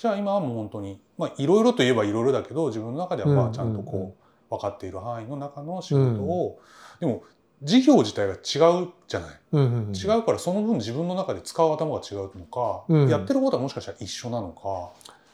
[0.00, 4.21] じゃあ今はもう本当にまあいろいろといえばいろいろだけど自分の中ではまうんあちゃんとうんうんこう
[4.52, 6.60] 分かっている範囲の中の仕事を、
[7.00, 7.22] でも
[7.62, 9.96] 事業自体が違うじゃない、うんうんうん。
[9.96, 13.08] 違うからその分自分の中で使う頭が違うのか、うん。
[13.08, 14.90] やってることはもしかしたら一緒なのか、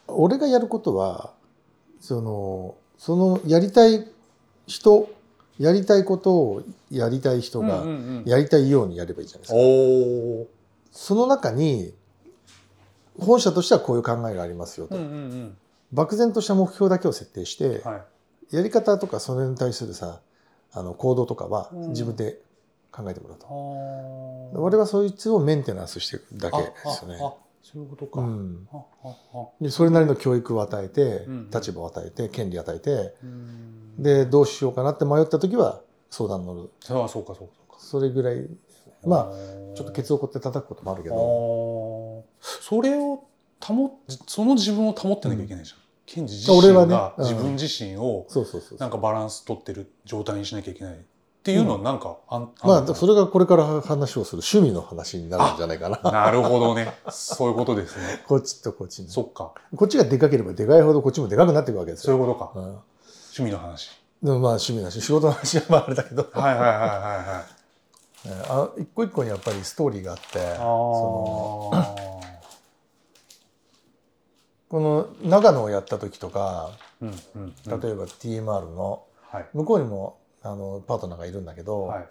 [0.07, 1.33] 俺がやることは
[1.99, 4.07] そのそのやりたい
[4.67, 5.09] 人
[5.57, 8.23] やりたいことをやりたい人がうんうんうん。
[8.25, 9.57] やりたいようにやればいいじゃないですか。
[9.57, 10.47] おお
[10.91, 11.93] その中に
[13.19, 15.57] 本社としてはこういう考えがありますよと、うんうんうん。
[15.91, 18.01] 漠然とした目標だけを設定して、はい
[18.51, 20.21] やり方とかそれに対するさ
[20.71, 21.89] あの行動とかはうん。
[21.89, 22.39] 自分で
[22.91, 24.61] 考えてもらうと、あー。
[24.61, 27.19] 俺はそいつをメンテナンスしていくだけですよね。
[27.21, 31.49] あああそういうことか、うん、あああでそれなりの教育を与えて、うん。
[31.51, 34.01] 立場を与えて権利を与えてうん。
[34.01, 36.69] でどうしようかなって迷った時は相談乗る。
[36.79, 37.79] そうそうかそうかそうか。
[37.79, 38.47] それぐらい
[39.05, 39.33] まああ
[39.75, 42.23] ちょっとケツをこって叩くこともあるけあどー。
[42.41, 43.23] それを
[43.61, 43.91] 保っ
[44.25, 47.23] その自分を保ってなきゃいけないじゃん、ケンジ自身がうん。
[47.23, 48.25] 自分自身を
[48.79, 50.97] なんかバランス取ってる状態にしなきゃいけないっ
[51.43, 56.11] ていうのはなんかあん、まあそれがこれから話をする趣味の話になるんじゃないかな。
[56.11, 56.91] なるほどね。
[57.09, 58.23] そういうことですね。
[58.27, 59.53] こっちとこっちにそっか。
[59.75, 62.51] こっちがでかければでかいほどこっちもでかくなっていくわけですよ、そういうことか。
[62.55, 63.89] うん、趣味の話。
[64.21, 66.27] でもまあ趣味だし仕事の話はまああれだけど。
[66.33, 67.59] はいはいはいはいはい。
[68.49, 72.18] あ一個一個にやっぱりストーリーがあってその
[74.69, 79.03] この長野をやった時とか、うんうんうん、例えば TMR の
[79.53, 82.07] 向こうにもあのパートナーがいるんだけど、はい、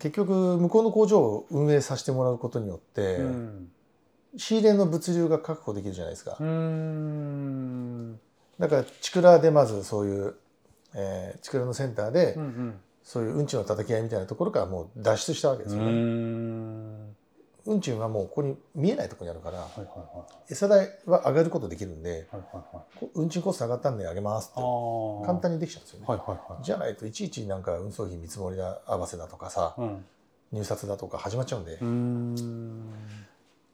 [0.00, 3.68] 結局向こうの工場を運営させてもらうことによって、うん、
[4.36, 6.32] 仕入れの物流が確保できるじゃないですか。
[8.58, 10.34] だからチクラでまずそういう、
[10.94, 15.90] えー、チクラのセンターで、うんうん、そういううんちの叩き合いみたいなところからもう脱出したわけですよね。
[17.66, 19.66] 運賃はもうここに見えないところにあるから、
[20.48, 22.26] 餌代は上がることできるんで、
[23.14, 24.60] 運賃コスト上がったんで上げますって。
[25.26, 26.06] 簡単にできちゃうんですよね、
[26.62, 30.04] じゃないといちいちなんか運送費見積もり合わせだとかさ、うん、
[30.52, 31.72] 入札だとか始まっちゃうんで。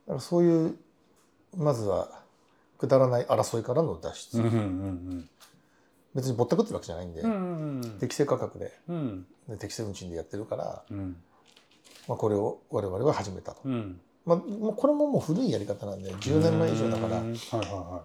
[0.07, 0.77] だからそういう
[1.57, 2.22] まずは
[2.79, 4.42] くだらない争いからの脱出、
[6.14, 7.22] 別にぼったくってるわけじゃないんで、
[8.01, 8.72] 適正価格で。
[8.88, 11.16] うん、で適正運賃でやってるから、うん
[12.09, 18.03] まあ、これを我々は始めたと、うん、まあ、これももう古いやり方なんで10年前以上だから、はいはいは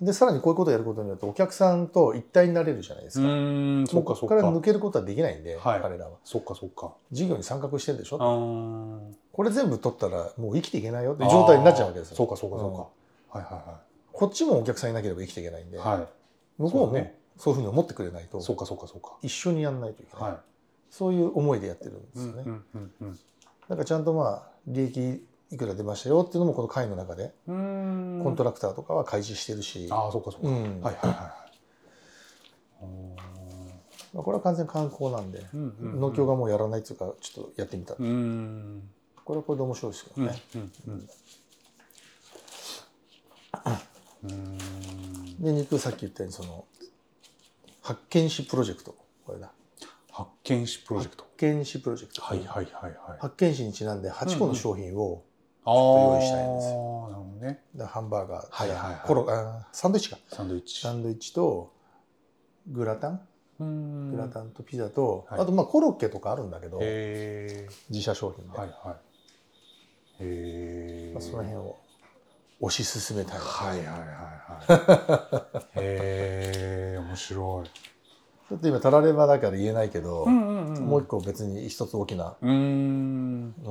[0.00, 3.26] い、でさらにこういうことをやることによってお客さんと一体になれるじゃないですか。
[3.26, 6.12] もうここから抜けることはできないんで、はい、彼らは。
[6.24, 6.94] そっかそっか。
[7.12, 8.18] 事業に参画してるでしょ？
[9.32, 12.16] これ全部取ったらもう生きていけないよって状態になっちゃうわけですよ。
[12.16, 13.80] そうかそうかそうか、はいはいはい。
[14.12, 16.06] こっちもお客さんいなければ生きていけないんで、は
[16.58, 17.18] い、向こうもね。
[17.36, 19.16] そういうふうに思ってくれないとそうかそうかそうか。
[19.22, 20.38] 一緒にやんないといけない、はい、
[20.88, 23.18] そういう思いでやってるんですよね、うんうんうんうん
[23.68, 29.88] なんかちゃんとまあ利益いくら出ましたよっていうのもこの会の中でコントラクターとかは開示してるし。
[29.90, 31.44] ああそうかそうか、うん、はいはいはい
[34.14, 38.10] まあ、これは完全観光なんで、うんうんうん、農協がもうやらないっていうかちょっとやってみたこれ
[39.38, 41.08] はこれで面白いですけどね、うんうん
[44.24, 44.58] うん、
[45.40, 46.64] で肉さっき言ったようにその
[47.82, 48.94] 発見士プロジェクト。
[49.26, 49.50] これだ
[50.14, 52.22] 発見士プロジェクト発見士プロジェクト。
[52.22, 53.18] はいはいはいはい。
[53.18, 55.24] 発見士にちなんで8個の商品を
[55.64, 57.02] ちょっと用意したいんですよ。
[57.02, 57.64] ああ、なるほどね。
[57.74, 60.18] でハンバーガー、はいはいはい、コロあサンドイッチか。
[60.28, 60.80] サンドイッチ。
[60.80, 61.72] サンドイッチと
[62.68, 63.08] グラタ
[63.60, 68.56] ングラタンとピザと、はい、あとまあコロッケとかあるんだけど、自社商品で。
[68.56, 68.96] はいはい。
[70.20, 71.76] へまあ、その辺を
[72.60, 73.38] 推し進めたい。
[73.40, 75.64] はいはいはいはい。
[75.74, 77.93] へえ、面白い。
[78.48, 82.46] ちょっと今たらればだから言えないけど、うんうんうん、もう一個別に一つ大きなも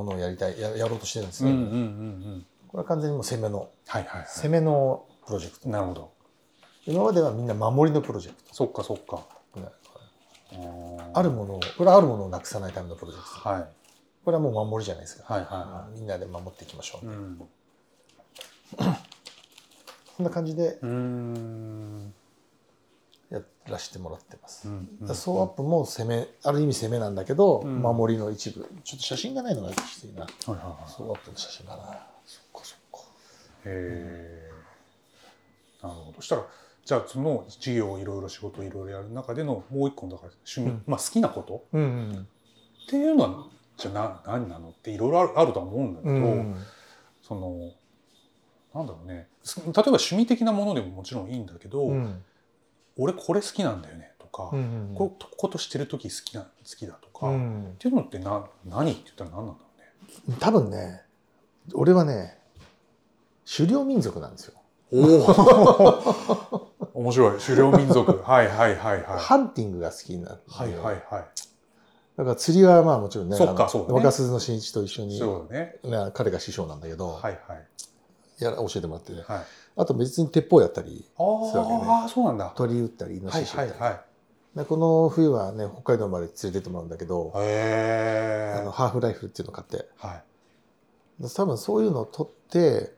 [0.04, 5.70] のをやりたいややろうとしてるんですよ、うんうんうんうん、これは完全にもう攻めの、はいはいはい、攻めのプロジェクト。
[5.70, 6.12] なるほど。
[6.86, 8.54] 今まではみんな守りのプロジェクト。
[8.54, 9.26] そっかそっか、
[11.14, 13.68] あるものをこれはあるものをなくさないためのプロジェクト、はい、
[14.26, 17.38] これはもう守りじゃないですか、はいはいはい、みんなで守っていきましょう、うん、
[18.78, 18.86] こ
[20.22, 22.14] んな感じでうん。
[22.14, 22.23] や
[23.67, 24.67] らせてもらってます。
[24.67, 28.67] うんうん、ソーアップも攻めある意味攻めなんだけど、うん、守りの一部。
[28.84, 31.84] ちょっと写真がないのがきついな、はいはいはい、ソーアップの写真がな。
[32.26, 32.99] そっかそっか。
[33.65, 34.52] へえ、
[35.82, 36.13] なるほど。
[36.17, 36.45] そしたら
[36.86, 42.28] じゃあその事業いろいろ仕事いろいろやる中でのもう一個だから趣味、うん、まあ好きなこと、うんうん、
[42.86, 43.47] っていうのは
[43.78, 46.56] じゃあな何なのっていろいろあるとは思うんだけど、うん、
[47.21, 47.71] その
[48.76, 49.28] なんだろうね。
[49.56, 52.23] 例えば趣味的なものでももちろんいいんだけど、うん
[52.97, 59.69] 俺これ好きなんだよねとか、うんうん、こことしてる時好きな好きだとか、うん、っていうのってな何って言ったら何なんだろ
[60.27, 60.38] うね。
[60.39, 61.01] 多分ね
[61.73, 62.38] 俺はね
[63.45, 64.53] 狩猟民族なんですよ。
[64.91, 66.73] おお。
[66.93, 67.39] 面白い。
[67.39, 68.12] 狩猟民族。
[68.23, 69.19] はいはいはいはい。
[69.19, 71.25] ハンティングが好きになってはいはいはい。
[72.15, 75.79] だから釣りはまあもちろんねそっかそう若鈴の新一と一緒にそうね。
[76.13, 77.67] 彼が師匠なんだけど、はいはい、
[78.43, 79.45] や教えてもらって、はい、
[79.76, 81.82] あと別に鉄砲やったりするわけね。
[81.86, 82.54] ああそうなんだ。
[82.56, 84.00] 鳥撃ったりイノシシ撃ったり、はいはい
[84.56, 87.40] はい、この冬はね北海道まで連れてってもらうんだけどあ
[88.64, 90.24] のハーフライフルっていうのを買って、はい、
[91.36, 92.94] 多分そういうのを取って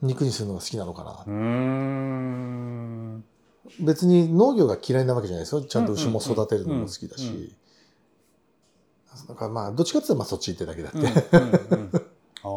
[0.00, 1.24] 肉にするのが好きなのかな。
[1.26, 3.24] うん。
[3.80, 5.62] 別に農業が嫌いなわけじゃないですよ。
[5.62, 7.54] ちゃんと牛も育てるのも好きだし、
[9.28, 11.10] だからまあどっちかっていうとまあそっち行ってだけだって、うんうん
[11.70, 11.90] うん、
[12.42, 12.48] あ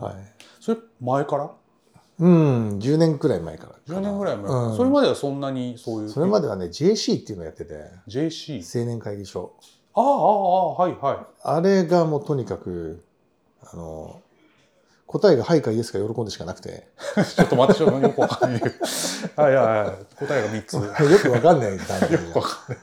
[0.00, 0.14] あはい。
[0.60, 1.50] それ前から？
[2.18, 6.08] うん10年くらい前から10年ぐらい前、うん、それまではそんなにそういう。
[6.08, 7.74] それまではね JC っていうのをやってて。
[8.08, 9.52] JC 青年会議所。
[9.94, 11.26] ああああはいはい。
[11.42, 13.04] あれがもうとにかく
[13.62, 14.20] あの
[15.06, 16.88] 答えが「はい」か「イエス」か喜んでしかなくて。
[17.34, 18.62] ちょっと待ってちょっとよくわかんない。
[18.62, 20.16] はいはいはい。
[20.16, 20.74] 答えが3つ。
[21.12, 22.78] よくわかんない感じよくわかんない。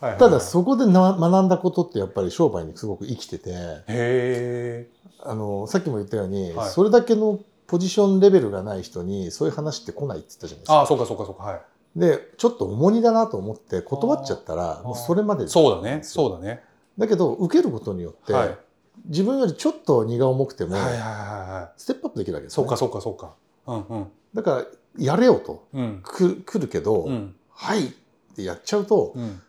[0.00, 3.50] はいはい、ただそこでな学んだことってやっぱり商売にすごく生きてて。
[3.88, 4.88] へ
[5.20, 10.74] あのさっきも言ったように、はい、それだけのポジションレベルがない人にそういう話って来ないって言ったじゃないですか。
[10.74, 11.42] ああ、そうかそうかそうか。
[11.44, 11.60] はい。
[11.96, 16.00] で、ちょっと重荷だなと思って断っちゃったら、もうそれまでそうだね。
[16.02, 16.64] そうだね。
[16.96, 18.58] だけど受けることによって、はい
[19.06, 22.48] 自分よりちょっと荷が重くても、はいはいはいはステップアップできるわけい。
[22.48, 23.34] ですねそうかそうかそうか。
[23.66, 24.64] うんうんだから
[24.98, 27.90] やれよとうんく来るけど、うんはいっ
[28.34, 29.40] てやっちゃうと、うん。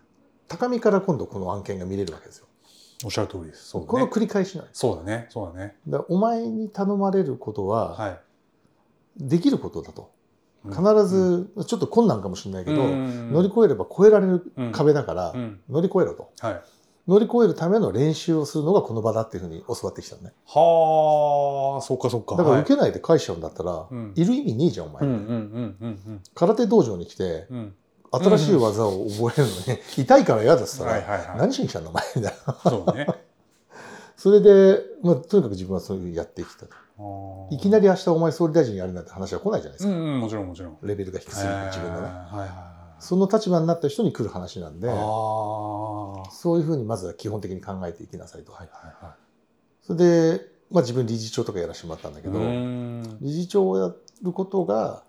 [0.48, 2.48] 高みから今度この案件が見れるわけですよ。
[3.04, 3.70] おっしゃる通りです。
[3.70, 4.12] そうだこのね。
[4.12, 4.80] 繰り返しなんです。
[4.80, 5.28] そうだね。
[5.30, 5.76] そうだね。
[5.88, 8.20] だお前に頼まれることははい。
[9.18, 10.12] できることだと。
[10.66, 16.32] うん必ず、ちょっと困難かもしれないけど、うん乗り越えれば越えられるうん壁だから、うん乗り越えろと。
[16.42, 16.62] はい。
[17.08, 20.34] 乗り越えるための練習をするのがこの場だっていうふうに教わってきたのね。
[20.46, 22.36] はあ、そうかそうか。
[22.36, 25.04] だからはい受けないで返しちゃうんだったら、うんいる意味ねえじゃん、お前。
[25.04, 27.76] うんうんうんうん空手道場に来て、うんうん。
[28.12, 31.38] 新しい技を覚えるのに、痛いから嫌だっつったら、はいはいはい。
[31.38, 32.04] 何しに来たんだ、お前。
[32.16, 32.54] みたいな。
[32.70, 33.08] そうね。
[34.18, 39.92] それで、まあ、とにかく自分はそういうふうにやってきたいきなり明日お前総理大臣やるなんて話は来ないじゃないですか。
[39.92, 40.78] うんうん、もちろんもちろん。
[40.84, 42.08] レベルが低すぎて自分のね。
[42.08, 42.50] はいはいはい。
[43.00, 44.90] その立場になった人に来る話なんで。
[44.90, 48.52] そういうふうにまずは基本的に考えていきなさいと。
[48.52, 49.16] はいはいは
[49.82, 52.24] それで、まあ自分理事長とかやらせてもらったんだい。
[52.24, 52.40] けど、
[53.22, 55.04] 理事長をやることが、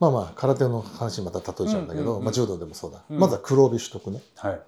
[0.00, 3.04] まあまあ空手の話にまた例えちゃうんだけど、うんうんうんまあ柔道でもそうだ。
[3.08, 4.20] うんまずは黒帯取得ね。
[4.36, 4.60] はい。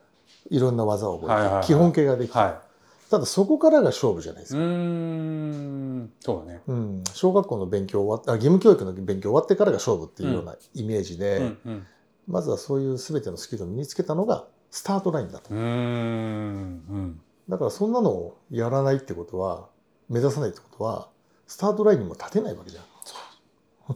[0.50, 2.62] いろんな技を覚えて、はい基本形ができて、は
[3.10, 4.44] ただそこからが勝負じゃないでい。
[4.44, 4.60] うすか。
[4.60, 6.12] ーん。
[6.20, 6.60] そうだね。
[6.66, 11.86] うん、小学校の勉強終わっあ義務教育の勉強終わってからが勝負っていうようなイメージで、うんうん。
[12.26, 15.54] まずはそういう全てのスキルを身につけたのがスタートラインだと。
[15.54, 17.20] うーん。
[17.48, 19.68] だからそんなのをやらないってことは、
[20.08, 21.08] 目指さないってことは、
[21.46, 22.84] スタートラインにも立てないわけじゃん。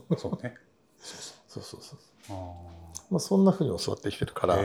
[0.09, 0.17] うん。
[0.17, 0.55] そうね。
[1.47, 1.99] そうそうそう。
[2.29, 2.33] あ
[3.09, 4.55] まあそんなふうに教わってきてるから。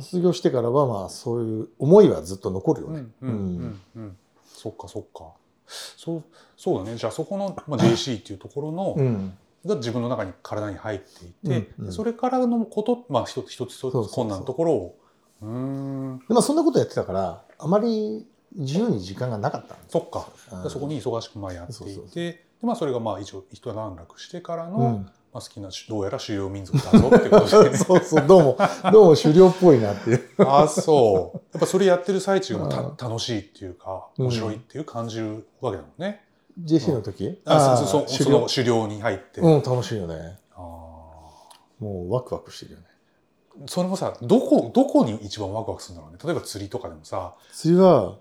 [0.00, 3.04] 卒業してからはまあそういう思いはずっと残るよね。
[3.22, 4.16] うんうんうんうん。
[4.44, 5.32] そっかそっか。
[5.66, 6.24] そう
[6.56, 6.96] そうだね。
[6.96, 9.38] じゃあそこのまあ JC っていうところのうん。
[9.66, 14.98] が自分の中に体に入っていて、うんうんでそれからのことまあ一つ一つ困難なところを
[15.42, 20.28] うーんでまあそんなことやってたから、あまり自由に時間がなかったそっか。
[20.64, 25.10] うんそこに忙しくまあやっていてそうそうそうでまあそれがまあ一応一段落してからの、うん。
[25.34, 28.58] まあ、好きなどうやら狩猟民族だぞっていうことで、ね、 そうそう、どうも、
[28.92, 30.22] どうも狩猟っぽいなっていう。
[30.46, 31.36] ああそう。
[31.52, 34.26] やっぱそれやってる最中もうた楽しいっていうかうん。
[34.26, 36.24] 面白いっていう感じるわけだもんね。
[36.62, 40.38] JC の時、あそうそうその狩猟に入って、うん、楽しいよね。
[40.54, 41.40] あも
[41.80, 42.84] うワクワクしてるよね。
[43.64, 46.18] ーそれもさどこどこに一番ワクワクするんだろうね。
[46.24, 47.34] 例えば釣りとかでもさ。
[47.52, 48.14] 釣りは、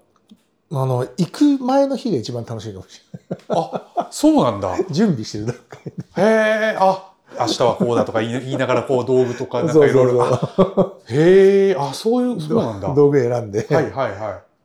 [0.81, 4.69] あの、行く前の日が一番楽しいかもしれあそうなんだ。
[4.71, 4.85] ない。
[4.89, 5.91] 準備してる段階で。
[5.91, 7.09] へえあ
[7.39, 12.89] 明日はこうだとか言い 言いながらこう道具とかなんかそういろいろへえあそういうそうなんだ。
[12.89, 14.13] は道具選んで、いはいはい。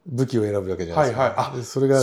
[0.06, 1.22] 武器を選ぶわけじゃないですか。
[1.22, 1.46] はいはい。
[1.52, 2.02] あでそれが、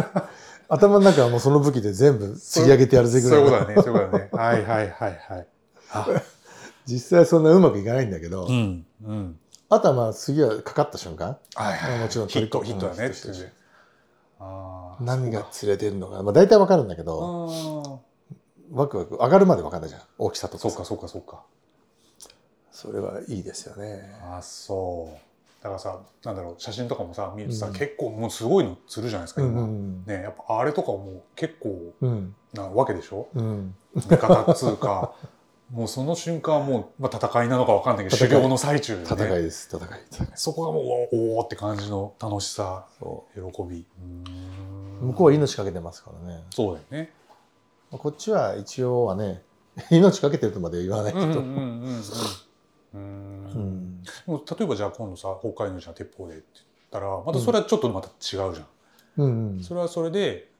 [0.68, 3.66] 頭の中はもうその武器で全部釣り上げてやるぜぐそういうらいの。
[3.66, 4.30] ことだねそういうことだね。
[4.32, 5.46] はいはいはいはい。
[5.92, 6.06] あ。
[6.86, 9.36] 実際そんなうまくいかないんだけど、うんうん
[9.70, 12.00] あとはまあ次はかかった瞬間、はいはいはい。
[12.00, 13.52] もちろんヒットヒットだねヒットして。
[14.40, 17.98] ああ何が釣れてるのか、まあ大体わかるんだけど、あ
[18.72, 20.02] ワクワク、上がるまでわかんないじゃん。
[20.18, 20.62] 大きさとか。
[20.62, 20.70] さ。
[20.70, 21.42] そうかそうかそうか。
[22.72, 24.14] それはいいですよね。
[24.22, 25.62] あそう。
[25.62, 27.72] だからさなんだろう写真とかもさ見るとさ、うん。
[27.74, 30.04] 結構もうすごいの釣るじゃないですかうん今、うん。
[30.06, 32.34] ねやっぱあれとかも結構うん。
[32.54, 33.28] なわけでしょ？
[33.34, 33.74] うん。
[33.94, 35.12] 味方っつうか
[35.70, 40.00] もうその瞬間はもう、まあ、戦いなのかわかんないけど修行の最中で、ね、戦いです、戦い。
[40.34, 43.86] そこがもうおおーって感じの楽しさそ喜び。
[45.00, 46.42] う向こうは命かけてますからね。
[46.50, 47.12] そうだよね。
[47.90, 49.42] こっちは一応はね、
[49.90, 51.26] 命かけてるとまでは言わないけど。
[51.26, 52.00] うんうんうんうんうん。
[52.92, 54.00] ううん。
[54.00, 54.02] ん。
[54.02, 58.66] でも例えばじゃあ今度さ北海道じゃん鉄砲でって言ったらまたそれはちょっとまた違うじゃん、
[59.18, 59.62] うんうん。
[59.62, 60.50] それはそれで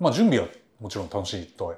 [0.00, 0.48] まあ準備は
[0.80, 1.76] もちろん楽しいとは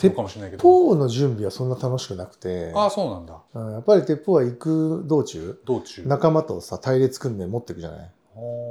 [0.00, 0.62] 鉄かもしれないけど。
[0.62, 3.40] 砲の準備はそんな楽しくなくて、ああそうなんだ。
[3.54, 6.02] うんやっぱり鉄砲は行く道中、道中。
[6.06, 8.10] 仲間とさ、隊列組んで持っていくじゃない？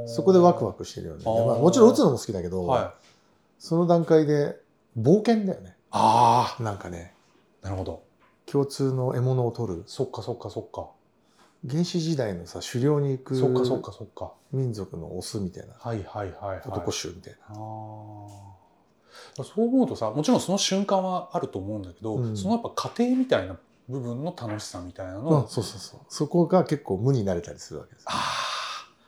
[0.08, 1.24] そこでワクワクしてるよね。
[1.26, 2.92] まあ、もちろん撃つのも好きだけど、はい。
[3.60, 4.58] その段階で
[4.98, 5.76] 冒険だよね。
[5.92, 7.14] あなんかね、
[7.62, 8.04] あなるほど。
[8.46, 9.84] 共通の獲物を取る。
[9.86, 10.88] そっかそっかそっか。
[11.70, 14.32] 原始時代のさ、狩猟に行くそっかそっかそっか。
[14.52, 16.62] 民族のオスみたいな、はいはいはいはい。
[16.66, 17.40] 男衆みたいな。
[17.50, 18.59] ああ
[19.44, 22.38] そう思うとさもちろんその瞬間はあると思うんだけど、うん。
[22.38, 26.00] そのやっぱ過程みたいな部分の楽しさみたいなのを、うん、そうそうそう。
[26.10, 28.06] そこが結構無になれたりするわけです。
[28.08, 28.60] ああ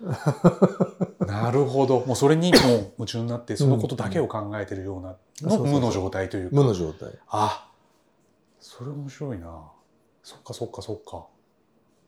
[1.26, 2.00] なるほど。
[2.06, 6.56] もうそれにもう夢中になってそのことだけを考えてるようなの無の状態というか。
[6.56, 7.10] 無の状態。
[7.28, 7.70] あ
[8.60, 9.72] それ面白いな。
[10.24, 11.26] そっかそっかそっか。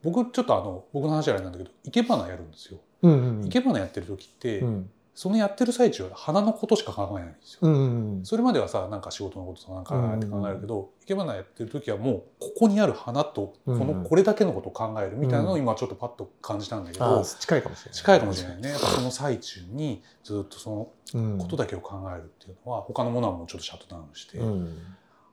[0.03, 2.79] 僕ちょっとあの僕の話はあれなんだけど生け花やるんですよ。
[3.03, 3.41] うんうん。
[3.43, 4.89] 生け花やってる時って、うん。
[5.15, 7.59] そのやってる最中は花のことしか考えないんですよ。
[7.61, 7.73] うん。
[7.73, 7.79] うん
[8.17, 13.89] うんそれまではさなんか仕事のこととかなんかなって考えるけど、生け花やってる時はもうここにある花とこのうん。
[13.89, 17.97] うんこれだけのことを考えるみたいなのを今ちょっとパッと感じたんだけど、ああ近いかもしれない。
[17.97, 18.69] 近いかもしれないね。
[18.69, 24.77] やっぱその最中にずっとそのうんことだけを考えるっていうのは他のものはもうちょっとシャットダウンして、うん。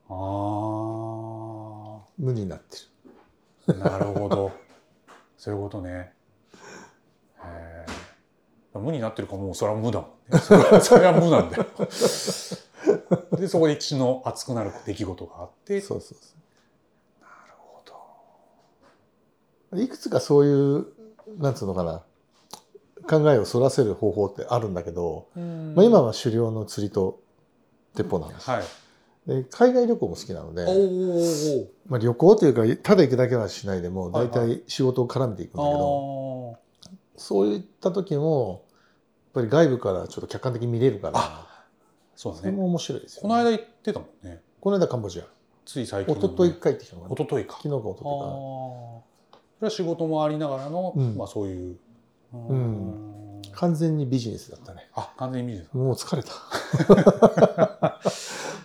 [0.09, 2.79] あ無になって
[3.69, 4.53] あなるほど。
[5.39, 6.13] そういうことね。
[8.81, 10.41] 無になってるかもうそれは無だもんね。
[10.81, 11.67] それは無なんだよ。
[13.39, 16.35] でそこで血の熱くなる出来事があってるそうそうそ
[17.21, 17.93] なるほど。
[19.73, 20.87] ういくつかそういう
[21.39, 22.03] なんつうのかな
[23.09, 27.21] 考えをそらせる方法ってあるんだけど、まあ、今は狩猟の釣りと
[27.95, 28.63] 鉄砲なんです、はい。
[29.27, 36.57] で海外旅行も好きなのでお、おまあ、旅行というかただ行くだけはしないでもはいはい大体仕事を絡めていくんだけど、お。
[37.17, 38.65] そういった時も
[39.33, 41.15] ぱり外部からちょっと客観的に見れるから。
[41.17, 41.65] あ
[42.17, 42.41] そうだね。
[42.43, 44.41] それも面白いですよ、この間行ってたもんね。
[44.61, 45.25] この間カンボジア。
[45.65, 47.15] つい最近、一昨日帰ってきたのかな。
[47.15, 47.57] 一昨日か。
[47.63, 49.05] 昨日か一昨日かそ
[49.63, 51.17] れは仕事もありながらの、うん。
[51.17, 51.77] まあそういう。
[52.33, 53.43] うーん。
[53.53, 54.89] 完全にビジネスだったね。
[54.95, 55.75] あ、完全にビジネス。
[55.75, 58.01] もう疲れた。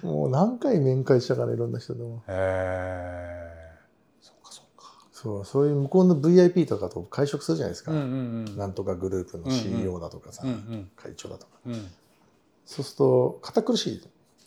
[0.05, 2.23] もう何回面会したからいろんな人でも。
[2.27, 3.34] へえ。
[5.25, 8.03] そうそういう向こうの VIP とかと会食するじゃないですか、うんうん
[8.47, 8.57] うん。
[8.57, 11.73] なんとかグループの CEO だとかさ、うんうん会長だとかうん。
[12.63, 14.01] そうすると堅苦しい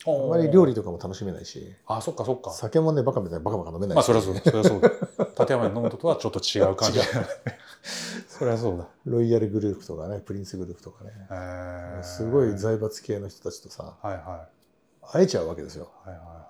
[0.06, 2.52] ああまり料理とかも楽しめないしあ、そっかそっか。
[2.52, 4.40] 酒もねバカみたいにバカバカ飲めないし、まあそりゃそうだ。
[4.40, 4.88] そりゃそうだ。
[5.40, 7.00] 立山に飲むととはちょっと違う感じ。
[8.28, 8.86] そりゃそうだ。
[9.04, 12.02] ロイヤルグループとかねプリンスグループとかねへえ。
[12.04, 14.46] すごい財閥系の人たちとさはいは
[15.02, 16.08] 会えちゃうわけですよ、い。
[16.10, 16.47] はいは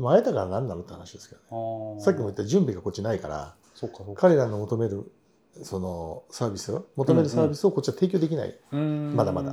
[0.00, 2.00] まあ、会えたから何なのって話ですけどね。
[2.00, 3.54] さっきも言った準備がこっちないから。
[4.16, 5.10] 彼らの求める
[5.62, 9.52] そのサービスを求めるサービスをこっちは提供できない、うーんまだまだ。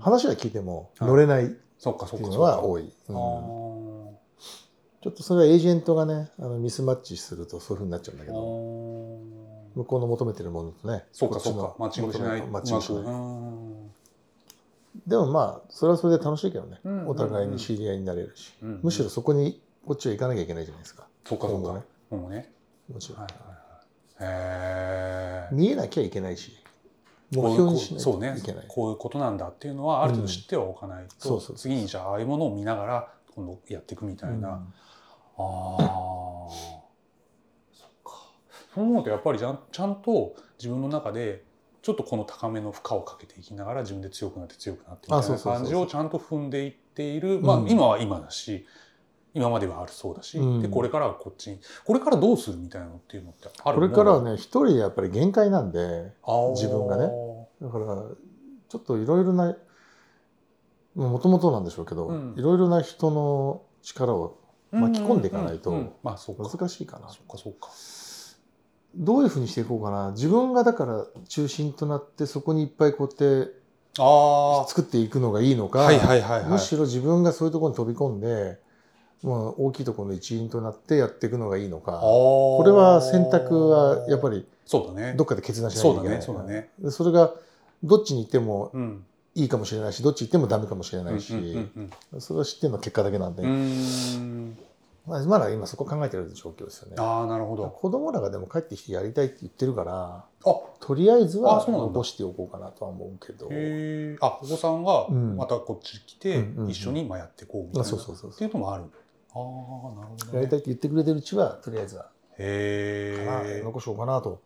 [0.00, 2.30] 話は聞いてもはい乗れないっそっかそていう。
[2.30, 3.18] のは多い、うんあ
[5.02, 8.34] ちょっとそれはエージェントがねあのミスマッチするとそういうふうになっちゃうんだけあ。
[8.34, 11.74] どー向こうの求めてるものとねそうかそうか。
[11.78, 12.42] マッチングしない。
[12.46, 13.02] マッチングしない
[15.06, 17.08] でもまあそれはそれで楽しいけどね、うんうんうん。
[17.08, 18.80] お互いに知り合いになれるし、うんうん。
[18.84, 21.06] むしろそこにこっちは行かなきゃいけないじゃないですか。
[21.24, 21.84] そっかそっか。
[22.10, 22.52] もうね。
[22.92, 24.32] もちろん、はいはい
[25.42, 25.54] はい。
[25.54, 26.56] 見えなきゃいけないし。
[27.30, 34.60] 目こう標にしないといけない、こういうことなんだっていうのはある程度知ってはおかないと、そうそうそう次にじゃあああいうものを見ながら今度やっていくみたいな、ああ
[35.36, 36.48] そ
[37.86, 38.12] っか。
[38.74, 41.42] そう思うとやっぱりちゃんちゃんと自分の中で
[41.84, 48.64] ちょっとこの高めの負荷をかけていきながら自分で強くなって強くなってみたいな感じをちゃんと踏んでいっているまあうん今は今だし
[49.34, 50.62] 今まではあるそうだし、うん。
[50.62, 53.32] でこれからはこっちにこれからどうするみたいなのっていうの？
[53.32, 56.12] ってあるこれからはねね一人でやっぱり限界なんで
[56.54, 57.10] 自分がね。
[57.60, 57.84] だから
[58.68, 59.54] ちょっといろいろな
[60.94, 62.34] もともとなんでしょうけどうん。
[62.38, 64.38] いろいろな人の力を
[64.70, 66.48] 巻き込んでいかないとうんうんうんまあそうか。
[66.48, 67.08] 難しいかな。
[67.08, 67.70] そっかそっか
[68.96, 70.10] どういうふうにしていこうかな。
[70.12, 73.52] 自分がだから中心となってそこにいっぱいこうやって
[73.98, 76.50] あ作っていくのがいいのか、あはいはいはいはい。
[76.50, 78.58] むしろ自分がそういうところに飛び込んで、
[79.22, 85.14] まあ、大きいところの一員となってやっていくのがいいのかここれは選択はやっぱりそうだね。
[85.16, 86.22] どっかで決断しなきゃいけない。
[86.22, 86.68] そうだねそうだね。
[86.78, 87.32] でそれが
[87.82, 89.04] どっちに行ってもうん。
[89.36, 94.56] いいかもしれないしどっち行ってもダメかもしれないし、うんうんうんそれは知ってるの結果だけなんで、うん
[95.06, 96.94] まあ、まだ今そこ考えてる状況ですよね。
[96.98, 97.68] ああなるほど。
[97.68, 103.46] 子供らがでも帰ってきてやりたいって言ってるからあとりあえずは残しておこうかなとは思うけど。
[103.46, 105.36] へえあお子さんがうん。
[105.36, 107.82] またこっち来て一緒にまあやっていこうみたいな。
[107.82, 108.84] あそうそうそうっていうのもある。
[108.84, 110.34] ああなるほどね。
[110.36, 112.10] やりたいって言ってくれてるうちはとりあえずは。
[112.38, 113.26] へ
[113.60, 114.40] え残しようかなと。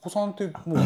[0.00, 0.78] 子さんってもう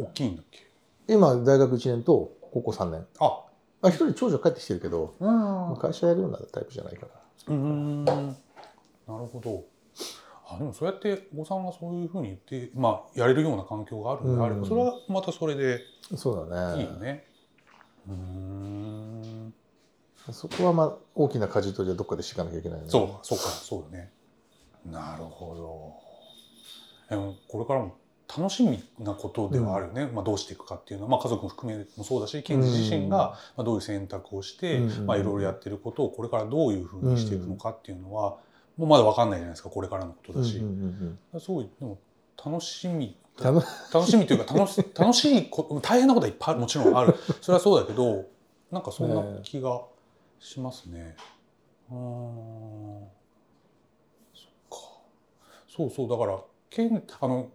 [0.00, 0.66] 大きいんだっけ？
[1.14, 3.06] 今大学1年と高校3年。
[3.20, 3.42] あ。
[3.82, 5.76] あ一人長女帰ってきてるけどうん。
[5.76, 7.08] 会社やるようなタイプじゃないから
[7.46, 8.34] うーんなる
[9.06, 9.64] ほど。
[10.48, 15.80] あでもそうやってお子さんがそういうふうに言って、まあ、やれるような環境があるのであれば、うんそれはまたそれで
[16.14, 17.24] そうだねいいよね。
[18.08, 19.54] うーん
[20.30, 24.12] そこはまあ大きな舵取りはどっかでしかなきゃいけないよねそうかそうかそうだね。
[24.84, 25.54] なるほ
[27.10, 27.16] ど。
[27.16, 27.96] でもこれからも
[28.28, 33.16] 楽しみなことではあるよね、まあ、どうしていくかっていうのは、まあ、家族も含めもそうだしケンジ自身が
[33.56, 35.06] まあどういう選択をして、うん。
[35.06, 38.38] まあ、いろいろやってることをこれからどういうふうにしていくのかっていうのは、
[38.76, 39.70] もうまだ分かんないじゃないですか。
[39.70, 40.58] これからのことだし。
[40.58, 41.98] うんうんうんすごいでも
[42.44, 43.06] 楽しみ。
[43.06, 43.62] うん楽
[43.92, 47.14] 楽しみというか楽し 楽しいこ大変なことはいっぱいもちろんある。
[47.42, 48.24] それはそうだけど
[48.70, 49.82] なんかそんな気が
[50.40, 51.16] しますね。
[51.90, 51.96] うー。
[51.96, 53.08] ん
[54.34, 54.76] そっか。
[55.68, 56.08] そうそう。
[56.08, 57.48] だからけんあの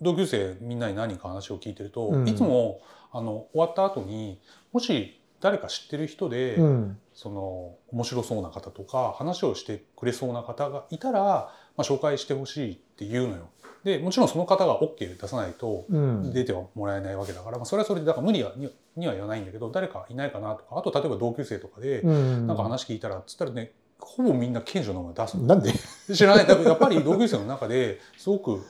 [0.00, 2.28] 同級生みんなに何か話を聞いてると、うん。
[2.28, 2.80] いつも
[3.12, 4.40] あの終わった後に
[4.72, 6.98] もし誰か知ってる人で、うん。
[7.14, 13.48] その面白そうな方とか話をしてくれそうな方がいたら、まあ、紹介してほしいって言うのよ。
[13.84, 16.32] でもちろんその方が OK 出さないとうん。
[16.32, 22.46] 出てはもらえないわけだから、まあ、それはそれでだから無理はにには言わないんだけど誰かいないかなとかあと例えば同級生とかで、うん。
[22.46, 25.46] なんか話聞いたらっつったらねほぼみんな賢者の名前出すの。
[25.46, 25.72] なんで？
[26.14, 26.64] 知らない。
[26.64, 28.62] やっぱり同級生の中ですごく、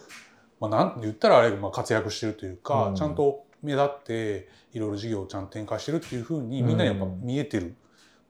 [0.60, 2.94] まあ、なん言ったらあれ、まあ、活躍してるというか、うん。
[2.94, 7.74] ちゃんと目立っていろいろ事業をちゃんと展開してるっていうふうにみんなにやっぱ見えてる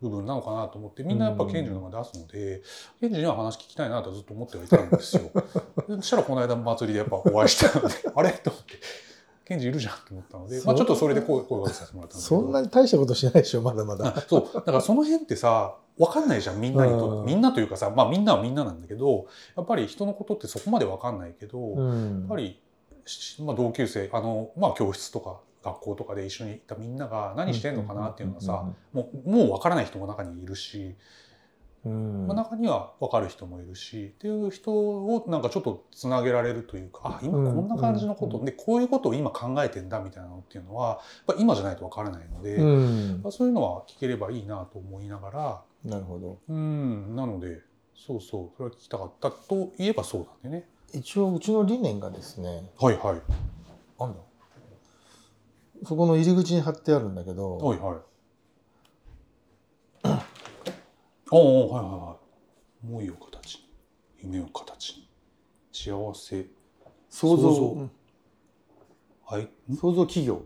[0.00, 2.62] 部分なのかなと思ってみんなやっぱ賢治の名前出すので
[3.00, 5.30] 賢治には話聞きたいなとずっと思ってはいたんですよ。
[5.88, 8.32] で そしたらこの間の祭りでやっぱお会いしたのであれ？
[8.32, 8.74] と思って
[9.50, 12.40] 賢治いるじゃんと思ったので、まあ、ちょっとそれで声声をかけさせてもらったんですけど。
[12.40, 17.26] そんなに大したことしないでしょまだまだあそうだからその辺ってさ分かんないじゃんみんなにとうん。
[17.26, 19.26] みんなというかさまあみんなはみんななんだけど
[19.56, 22.24] やっぱり人のことってそこまで分かんないけど、やうん。
[22.26, 22.62] っぱり、
[23.06, 30.96] しまあ、同級生あの、まあ、教室とか学校とかで一緒にいたみんなが何してんのかなっていうのがさもうもう分からない人も中にいるし、うん
[31.88, 40.88] まあ、中には分かる人もいるしっていう人をなんかちょっとつなげられるというかあ今こんな感じのこと、うんでこういうことを今考えてんだみたいなのっていうのは
[41.26, 42.56] やっぱ今じゃないと分からないので。
[42.56, 47.60] うんまあそういうのは聞ければいいなと思いながら、なるほどうん、なので、
[47.94, 50.68] そうそう、それは聞きたかったといえばそうなんでね。
[50.92, 53.22] 一応うちの理念がですねはいはい。
[53.98, 54.20] なんだ
[55.84, 57.96] そこの入り口に貼ってあるんだけど、はいはい。
[61.30, 62.16] おおはいはいはい。
[62.86, 63.68] 思いを形に、
[64.22, 65.08] 夢を形に、
[65.72, 66.46] 幸せ、
[67.08, 67.90] 創造創造うん
[69.24, 70.42] はい、ん創造企業、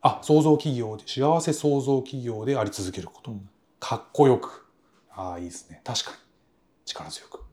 [0.00, 3.30] あ、創造企業で、幸せ創造企業であり続けること。
[3.30, 3.48] うん
[3.78, 4.66] かっこよく。
[5.10, 5.82] ああ、いいですね。
[5.84, 6.16] 確かに。
[6.86, 7.44] 力強く。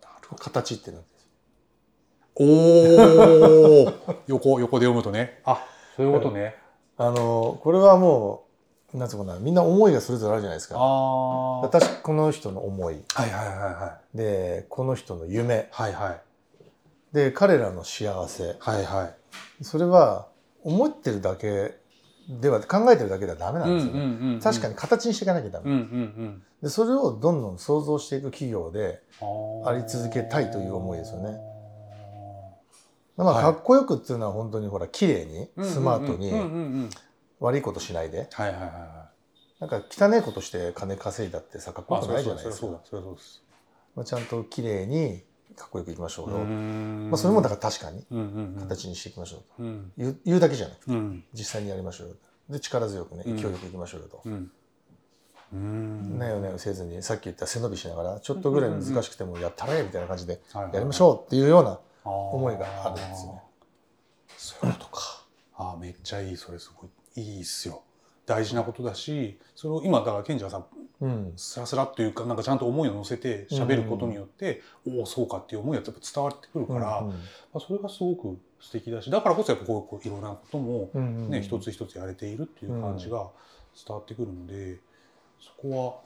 [0.00, 0.42] なるほど。
[0.42, 1.16] 形ってなんです
[2.36, 3.92] おお
[4.26, 5.64] 横横で読むとねあ
[5.96, 6.54] そういうことね、
[6.98, 8.45] あのこれはもう
[8.96, 10.76] なんつうのかなみんな思いがそれぞれあるじゃないですか。
[10.76, 12.94] ああはい私この人の思い。
[13.14, 15.54] はいはいはでこの人の夢。
[15.54, 16.20] いはいはい。
[17.12, 18.56] で彼らの幸せ。
[18.58, 19.04] はいは
[19.60, 19.64] い。
[19.64, 20.28] それは
[20.62, 21.76] 思ってるだけ
[22.28, 31.38] では考えてるだけではダメなんですよね、ん確かに形にしていかなきゃダメ、うんうんでそれをどんどん想像していく企業で、うんあり続けたいという思いですよね。
[33.16, 36.30] まあ、はいかっこよくっていうのは本当にほら綺麗にうんうんうんスマートに。
[36.30, 36.46] うんうんう
[36.84, 36.90] ん
[37.40, 38.28] 悪いことしないで。
[38.32, 39.06] はいはいはいは
[39.60, 42.66] なんか汚いことして金稼いだってさかっいこよくないじゃないですか。
[43.94, 45.22] まあ、ちゃんと綺麗に
[45.56, 48.04] かっこよくいきましょうよ、だまあ、それもだから確かに。
[48.60, 49.92] 形にしていきましょうと、うん。
[49.96, 51.24] 言う言うだけじゃなくてうん。
[51.32, 52.14] 実際にやりましょうよ
[52.50, 53.38] で力強くね勢うん。
[53.38, 54.22] いよくいきましょうよと、
[55.56, 63.42] なよなよせずにさっき言った背伸びしながらちょっとぐらい難しくてもやったれみたいな感じでやりましょうっていうような思思いがあるんですよね。
[64.36, 65.24] そういうことか。
[65.58, 67.82] ああめっちゃいいそれすごいいいっすよ。
[68.26, 70.66] 大事なことだしそれを今だから賢治はさ
[71.00, 71.32] うん。
[71.36, 77.12] スラスラっていうかなんかちゃんと思いを乗せて喋ることによって、おおそうかっていう思いがやっぱ伝わってくるから、ま
[77.54, 81.30] あ、それがすごく素敵だしだからこそやっぱこうこういろんなこともうんうん。
[81.30, 83.28] ね、一つ一つやれているっていう感じが
[83.86, 84.78] 伝わってくるので、
[85.40, 86.02] そこ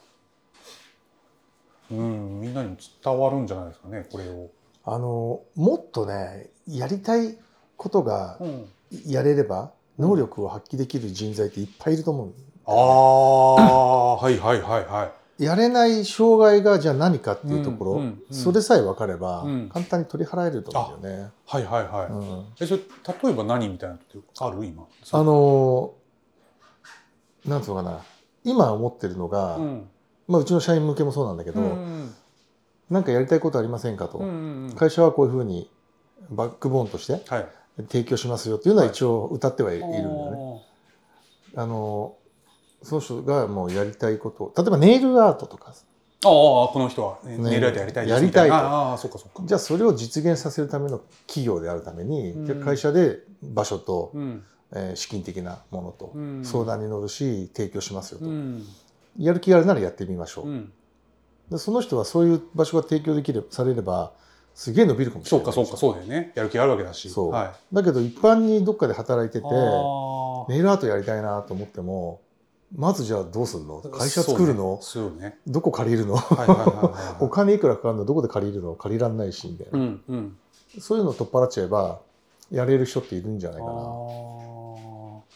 [1.91, 4.51] はうんみんなにも伝わるんじゃないですかねこれを。
[4.85, 7.39] あのもっとねやりたい
[7.77, 8.69] ことがうん。
[9.07, 12.33] やれれば能力を発揮できる人材っていっぱいいると思う
[12.67, 15.05] ああ はいはいはいは
[15.39, 15.45] い。
[15.45, 21.31] やれない障害がじゃあ何かっていうところ、うんうんうんそれさえ分かればうん簡単に取り払えると思うんだよね。
[21.47, 22.07] はいはいはい。
[22.09, 22.81] うんえそれ
[23.25, 24.65] 例えば何みたいなのってある？
[24.65, 24.85] 今。
[25.13, 25.93] あの
[27.47, 27.99] なんつうのかな
[28.45, 29.89] 今思ってるのが、うん
[30.29, 32.15] まあ、うちの社員向けもそうなんだけど、うん
[32.91, 35.71] なんかやりたいことありませんかと、うんうんうん会社はこういうふうに
[36.31, 37.49] バックボーンとしてはい。
[37.83, 40.63] 提供しますよっていうのは一応歌ってはいるんだよね。
[41.57, 42.17] ああの
[42.83, 45.75] その人がもうやりたいこと例えばネイルアートとか。
[46.23, 48.55] あこの人はネイルアートやりたいですやりたいと。
[48.55, 49.43] ああそっかそっか。
[49.45, 52.65] じゃあそれを実現させるための企業であるために、うん。
[52.65, 54.45] 会社で場所と、うん。
[54.73, 56.45] えー資金的なものとうん。
[56.45, 58.65] 相談に乗るし提供しますよと、うん。
[59.19, 60.73] やる気があるならやってみましょう、うん。
[61.51, 64.13] でその人はそういう場所が提供できれされれば
[64.61, 66.33] すげえ伸びるかもしれないそうかそうかそうだよね。
[66.35, 67.09] やる気があるわけだし。
[67.09, 67.75] そうはい。
[67.75, 69.47] だけど一般にどっかで働いてて
[70.51, 72.21] ネイルアートやりたいなと思っても
[72.77, 73.81] まずじゃあどうするの？
[73.81, 75.39] 会社作るの、そうね。
[75.47, 76.19] どこ借りるの？
[77.21, 78.05] お金いくらかかるの？
[78.05, 78.75] どこで借りるの？
[78.75, 80.37] 借りらんないしみたいな、うんうん。
[80.79, 82.01] そういうのを取っ払っちゃえば
[82.51, 83.73] やれる人っているんじゃないかな。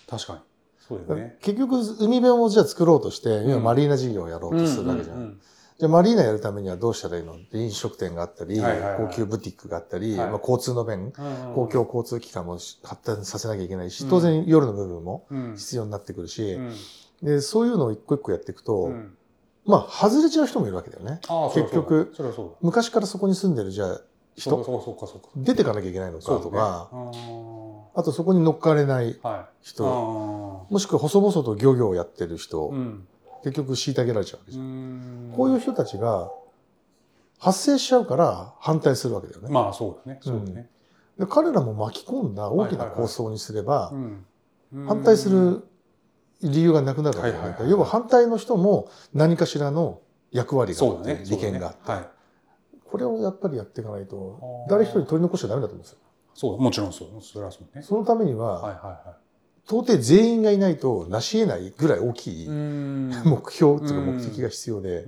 [0.06, 0.38] 確かに
[0.86, 1.38] そうだよね。
[1.40, 5.16] 結局海辺をじゃあ作ろうとして今うんマリーナ事業をやろうとするわけじゃん。
[5.16, 5.40] うん
[5.78, 7.34] じゃあマリーナやるためにはどうしたらいいの？
[7.34, 9.06] って飲食店があったり、はいはいはい。
[9.08, 10.30] 高級ブティックがあったり、はい。
[10.30, 11.12] まあ、交通の便、うん
[11.54, 15.54] 公共交通機関も発展させなきゃいけないし、当然夜の部分もうん。
[15.56, 16.72] 必要になってくるし、うん。
[17.22, 19.16] でそういうのを一個一個やっていくと、うん。
[19.66, 21.20] まあ外れちゃう人もいるわけだよね。
[21.54, 22.14] 結局
[22.60, 24.00] 昔からそこに住んでるじゃあ
[24.36, 26.88] 人、そうそうかそうか出てかなきゃいけないのかそうとか、
[27.94, 30.72] あとそこに乗っかれないあーはい。
[30.72, 33.08] もしくは細々と漁業をやってる人、ーうん
[33.44, 35.30] 結局虐げられちゃうわけじうゃん。
[35.30, 35.32] ん。
[35.36, 36.30] こういう人たちが
[37.38, 39.48] 発生しちゃうから反対するわけだよね。
[39.50, 40.18] まあそうだね。
[40.22, 40.70] そうだね。
[41.18, 44.24] で彼らも巻き込んだ大きな構想にすれば、うん。
[44.86, 45.62] 反対する
[46.42, 50.00] 理由がなくなるわけだよねはいはいはい要は反対の人も何かしらの
[50.32, 51.24] 役割があって、ね。
[51.28, 52.08] 利権があって、はい。
[52.90, 55.98] これをやっぱりやっていかないと誰一人取り残しちゃダメだと思うんですよ。
[56.34, 57.08] そうもちろんそう。
[57.22, 57.82] それはそうね。
[57.82, 59.16] そのためには、はいはいは
[59.68, 65.04] 到底全員がいないと成し得ないぐらい大きい 目標っていううんか目的が必要で、っ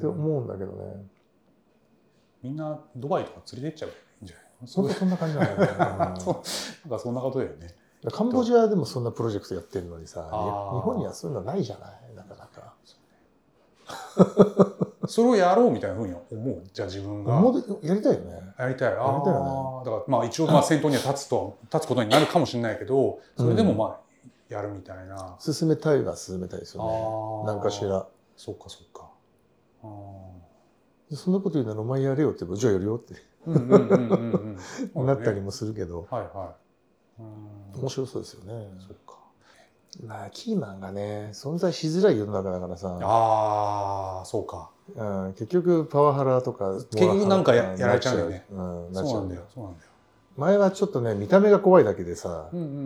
[0.00, 1.06] て思うんだけどね。
[2.42, 3.90] みんなドバイとか連れてっちゃう
[4.24, 4.46] んじゃない？
[4.74, 5.66] 本当そんな感じなんだよね。
[5.78, 7.56] なんかそんなことだよね。
[7.66, 10.20] うんカンボジアでもそんなプロジェクトやってるのにさ、
[10.74, 12.43] 日本にはそういうのないじゃない、なかなか。
[15.06, 16.62] それをやろうみたいなふうに思う？
[16.72, 17.42] じゃあ自分が。
[17.82, 18.40] やりたいよね。
[18.58, 18.92] やりたい。
[18.94, 24.00] ああーだからまあ一応まあ 先頭には立つと立つことになるかもしれないけどそれでもまあ
[24.48, 26.92] やるみたいな、進めたいは進めたいですよあね。
[26.92, 27.46] ー。
[27.46, 28.06] なんかしら。
[28.36, 29.08] そっかそっか。
[31.12, 33.14] そんなこと言うならお前やれよって、じゃあやるよって。
[34.94, 36.54] なったりもするけど、はいは
[37.18, 37.22] い。
[37.22, 37.80] うん。
[37.80, 38.68] 面白そうですよね。
[38.80, 39.18] そっか
[40.02, 44.70] まあ、キーマンがね、存在しづらい世の中だからさ、ああそうか。
[44.96, 48.44] うん、結局パワハラとか、結局なんかやられちゃうよね。
[48.50, 48.90] うん、そう。
[48.90, 49.22] なだなっちゃう。
[49.22, 49.40] んんだよ。
[49.40, 49.90] よそうなんだよ。
[50.36, 52.76] 前はちょっとね、見た目が怖いだけでさ、うんうんうんう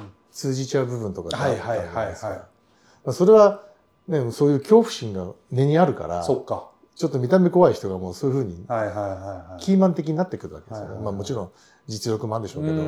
[0.00, 0.10] ん。
[0.30, 2.28] 通じちゃう部分とかってあったじゃないですか。
[2.28, 2.58] はいはいはいはい
[3.04, 3.62] まあそれは、
[4.08, 6.68] ね、そういう恐怖心が根にあるから、そっか。
[6.94, 9.10] ちょっと見た目怖い人がもうそういうふうにはいはいはい
[9.52, 9.62] はい。
[9.62, 10.84] キーマン的になってくるわけですよ。
[10.84, 10.86] ね。
[10.86, 11.04] はいはいはい。
[11.04, 11.50] まあもちろん
[11.86, 12.82] 実力もあるんでしょうけど。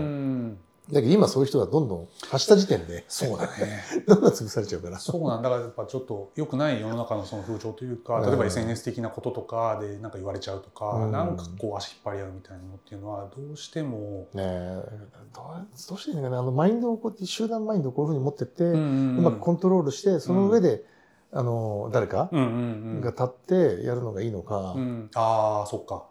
[0.90, 3.82] んだけど今そういう人がどんどん発した時点で、そうだね。
[4.06, 4.98] どんどん潰されちゃうから。
[4.98, 11.12] そうなんだからやっぱちょっと良くない世の中のその風潮というか例えば SNS 的なこととかでなんか言われちゃうとか、うん。
[11.12, 14.84] なんかこう足引っ張り合うみたいなのっていうのはどうしても、ねえ
[15.34, 16.38] どうどうしていいのかな。
[16.38, 20.84] あのマインドをこうやって集団マインドをこういうふうに持ってって、ううんまくコントロールしてその上で、
[21.32, 22.48] あの誰かうんうんう
[22.98, 23.00] ん。
[23.00, 26.04] が立ってやるのがいいのか、うん、ああそっか。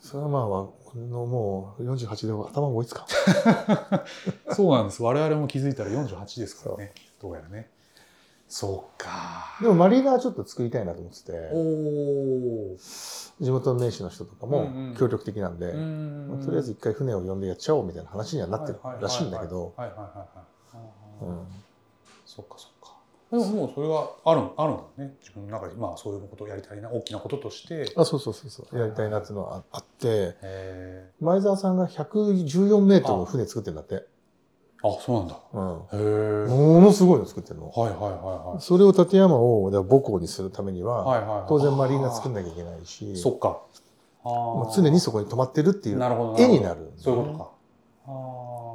[0.00, 3.02] それはまあ俺のもう48で頭が追いつか。
[3.02, 3.06] ん
[4.54, 5.02] そうなんです。
[5.02, 6.92] 我々も気づいたら48ですからね。
[7.20, 7.70] どうやらね。
[8.48, 9.58] そうか。
[9.62, 11.50] でもマリーナはちょっと作りたいなと思ってて。
[11.52, 11.56] お
[12.74, 12.76] お
[13.40, 14.96] 地元の名士の人とかもうんうん。
[14.96, 20.52] 協力的なんで、うんまあとりあえず一回船を呼んでやっちゃおうみたいな話にはなってるらしいんだけど、はいはいはいはい
[22.26, 22.71] そっかそっか
[23.32, 25.14] でももうそれはあるあるんだね。
[25.22, 27.90] 自分の中でまあそういうことをやりたいな大きなこととして。
[27.96, 28.78] あそうそうそうそう。
[28.78, 30.36] やりたいなっていうのはあって。
[30.42, 34.02] へ前澤さんが114メートルの船作ってるんだって、ー
[34.86, 35.38] あそうなんだ。
[35.54, 37.70] うん、へえものすごいの作ってるの。
[37.70, 38.12] はいはいはい
[38.50, 38.60] はい。
[38.60, 41.44] それを立山を母港にするためには、はいはいはい。
[41.48, 43.62] 当然マリーナ作んなきゃいけないし、そっか。
[44.24, 46.80] あ常にそこに止まってるっていうなるほど絵になる。
[46.82, 47.54] んだよねそういうこ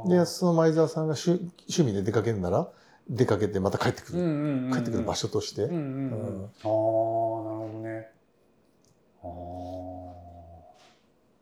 [0.03, 0.15] とか。
[0.15, 2.67] で、その前澤さんが趣趣味で出かけるなら、
[3.09, 4.73] 出かけてまた帰ってくる、うんうんうんうん。
[4.73, 5.81] 帰ってくる場所として、うんうんうん。
[5.81, 8.09] うんああなるほどね。
[9.23, 9.29] ああ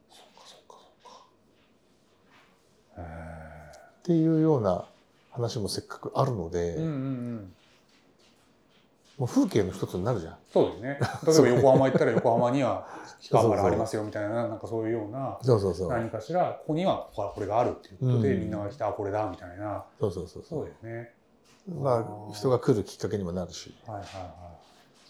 [0.10, 1.10] そっかそっかそ
[2.94, 3.02] っか。
[3.02, 3.04] へ
[4.00, 4.86] っていうような
[5.32, 7.54] 話もせっかくあるので、えうんうんうん。
[9.18, 10.38] もう風景の一つになるじゃん。
[10.52, 11.00] そうですね。
[11.26, 12.86] 例えば横浜行ったら横浜には
[13.32, 15.90] 氷川がありますよみたいななんかそういうようなそうそうそう。
[15.90, 18.40] 何かしらここにはここはこれがあるっていうことで、うん。
[18.42, 19.86] みんなが来てあこれだみたいな。
[20.00, 20.66] そうそうそうそそうう。
[20.66, 21.14] ですね
[21.68, 23.76] まあ、人が来るきっかけにもなるし。
[23.88, 24.32] はいはいはい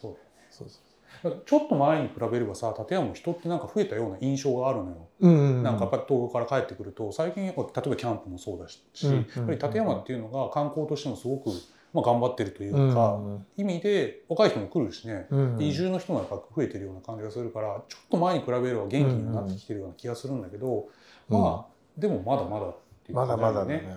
[0.01, 0.18] そう
[0.49, 0.86] そうそ
[1.24, 5.28] だからちょっと前に比べればさ立山も人ってなんか増えたような印象があるのよう。
[5.28, 5.64] うんうんうん。
[5.64, 11.49] なんかやっぱり東京から帰ってくると最近やっぱ例えばキャンプもそうだし、うんうんやっぱり立山っていうのが観光としてもすごく、
[11.93, 13.20] まあ、頑張ってるといううんか、
[13.58, 20.89] 意味で若い人も来るしね、うんうん移住の人もやっぱ増えてるような感じがするからちょっと前に比べれば元気になってきてるような気がするんだけど、
[21.30, 23.88] うんまあでもまだまだっていうまだまだね。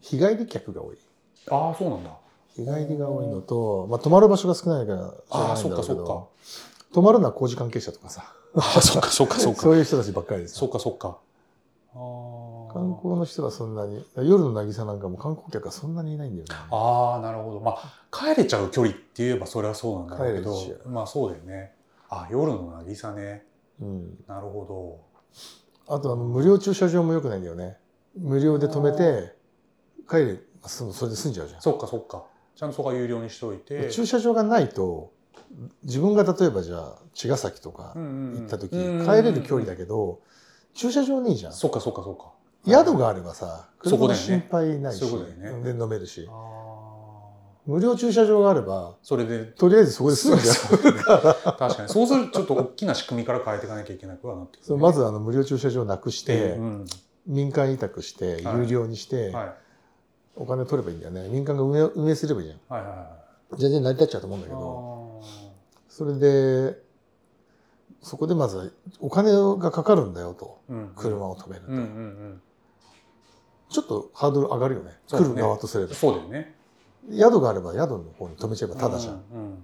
[0.00, 0.98] 日帰り客が多い。
[1.48, 2.10] ああそうなんだ。
[2.56, 6.02] 日帰りが多いのと、まあ、泊まる場所が少ないからああそっかそっか。
[6.02, 6.28] ど、
[6.92, 9.60] 泊まるのは工事関係者とかさ、ああそっかそっかそっか。
[9.62, 10.54] そういう人たちばっかりです。
[10.54, 10.70] そよ。
[10.70, 11.18] っかそっか。
[11.94, 12.72] あー。
[12.72, 16.54] 観光の人はそんなに、夜の渚なんかも観光客はそんなにいないんだよね。
[16.70, 17.60] ああなるほど。
[17.60, 20.54] まあ帰れちゃう距離って言えばそれはそうなんだけど
[20.86, 21.72] まあそうだよね。
[22.08, 23.44] あ夜の渚ね。
[23.80, 24.24] うん。
[24.26, 25.00] なるほ
[25.88, 27.76] あとあの、無料駐車場も良くないんだよね。
[28.16, 29.34] 無料で止めて、
[30.08, 32.24] 帰れ、そのそれで済んじゃうじゃどそっかそっか
[32.56, 33.90] ちゃんとそこは有料にしておいてん。
[33.90, 35.12] 駐車場がないと、
[35.82, 40.20] 自分が例えばじゃあ茅ヶ崎とか行った時、帰れる距離だけど、
[40.74, 41.52] 駐車場にいいじゃん。
[41.52, 42.32] そっかそっかそっか。
[42.66, 46.28] 宿があればさ、そこ車の心配ないし、ね、で飲めるし。
[47.66, 51.56] 無料駐車場があれば、それで、とりあえずそこで住んじゃう。
[51.56, 51.88] 確かに。
[51.88, 56.86] そうするとちょっと大きな仕組みから変えていかなきゃいけなくはなってくる、ね、まずあの無料駐車場をなくして、うん、
[57.26, 59.54] 民間委託して、有料にして、はい、
[60.40, 61.28] お金取ればいいんだよね。
[61.28, 62.78] 民間が運営運営すればいいじゃん。
[62.78, 63.04] はいはいは
[63.52, 65.22] い、全然成り立っちゃうと思うんだけど、
[65.90, 66.78] それで、
[68.00, 72.42] そこでまずお金がかかるんだよと、うんうん、車を止めると、うんうんうん。
[73.68, 74.92] ちょっとハードル上がるよね。
[74.92, 75.94] ね来る側とすれば。
[75.94, 76.54] そうだよね。
[77.12, 79.22] 宿があれば宿の方に止めちゃえばただじゃん。
[79.32, 79.62] うん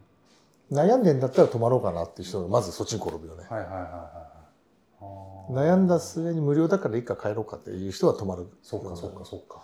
[0.70, 3.46] うん、悩んでんだったら泊まろうかなっていう人がまずそっちに転ぶよね。
[3.48, 4.10] はいはいはいは
[5.50, 5.52] い。
[5.54, 8.48] 悩んだ末に無料だからいいか帰ろうかっていう人は泊まる。
[8.62, 9.62] そっかそっかそっか。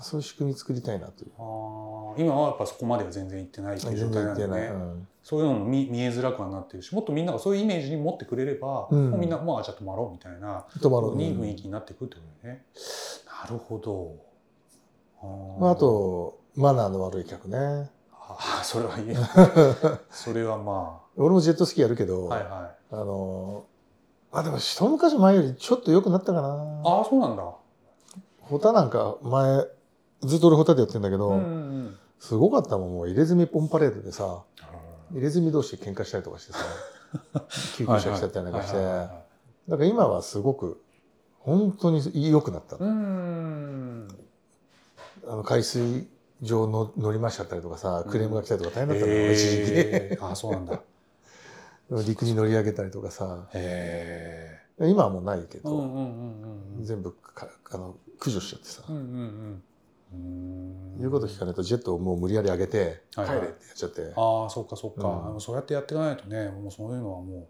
[0.00, 1.30] そういう仕組み作りたいなという。
[1.38, 4.70] あ今はやっぱそこまでは全然行ってないっていう状態なんでね。
[4.72, 12.64] うん、そういうのも見見えづらくはなってるし、もっとみんながそういうイメージに持ってくれれば、うん、もうみんな、まあじゃあ泊まろうみたいな、泊まろうに雰囲気になっていくってことね。
[13.42, 14.16] なるほど。
[15.20, 17.90] あまあ、あと、マナーの悪い客ね。
[18.12, 19.16] ああ、それはいい。
[20.10, 21.08] それはまあ。
[21.16, 23.64] 俺もジェットスキーやるけど、はいはい、あの、
[24.32, 26.48] あ、でも一昔前よりちょっと良くなったかな。
[26.84, 27.42] ああ、そうなんだ。
[28.42, 29.66] ホタなんか前、
[30.22, 34.42] ずっと俺ホタでやってんだけど、うんうん、すごかったもん、もう入れ墨ポンパレードでさ、
[35.12, 36.58] 入れ墨同士で喧嘩したりとかしてさ、
[37.76, 40.80] 救急車来ちゃったりなんかして、だから今はすごく、
[41.40, 42.76] 本当に良くなった。
[42.76, 44.08] うん
[45.26, 46.08] あの海水
[46.40, 50.18] 場の乗りましちゃったりとかさ、クレームが来たりとか大変だったのよ、一時期で。
[50.20, 50.80] あ、そうなんだ。
[52.06, 53.48] 陸に乗り上げたりとかさ。
[54.80, 55.70] 今はもうないけど、
[56.80, 58.82] 全部かあの駆除しちゃってさ。
[60.12, 64.00] 言うこと聞かないとジェットをもう無理やり上げて帰れってやっちゃって。
[64.00, 67.48] はいはい、ああ、そっかそっか、うん、そうやってやっていかないとね、もうそういうのはも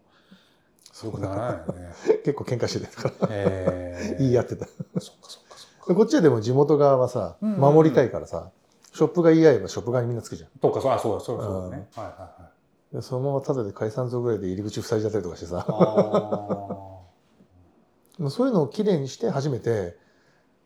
[1.03, 1.93] う、よくならないよね。
[2.25, 3.33] 結構喧嘩してたから。
[4.19, 4.65] 言い合ってた。
[4.65, 5.95] そっかそっかそっか。
[5.95, 8.51] こっちはでも地元側はさ、守りたいからさ、
[8.93, 10.49] ショップが言い合えばショップ側にみんなつくじゃん。
[10.59, 11.87] とかそう、あ、そうだ、そうだ、そうだね。
[11.95, 12.49] はいはいは
[12.91, 12.95] い。
[12.95, 15.65] でそのままただで解散ぞぐらいで入り口塞いじゃったりとかしてさ。
[18.29, 19.97] そういうのをきれいにして初めて、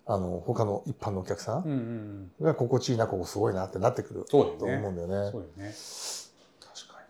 [0.06, 5.32] あの、他の一般のお客さんが心地いいな、ここすごいなってなってくると思うんだよね。
[5.32, 5.74] そうよね。
[6.60, 7.06] 確かに。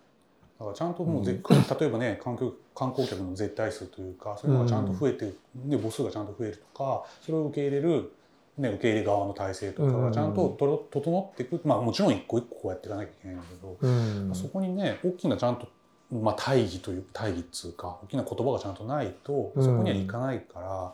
[0.59, 8.11] だからちゃんともう、うん、 例えばね観光観光客の絶対数というかそういうのがちゃんと増えて、うん、で母数がちゃんと増えるとかそれを受け入れる、
[8.57, 15.67] ね、受け入れ側の体制とかがちゃんととろ整っていく、まあ、もちろん一個一個こうやっていかなきゃいけないんだけど、うん、そこにね大きなちゃんと、
[16.11, 20.93] まあ、大義という大義っつうか大きな言葉がちゃんとないとそこにはいかないから。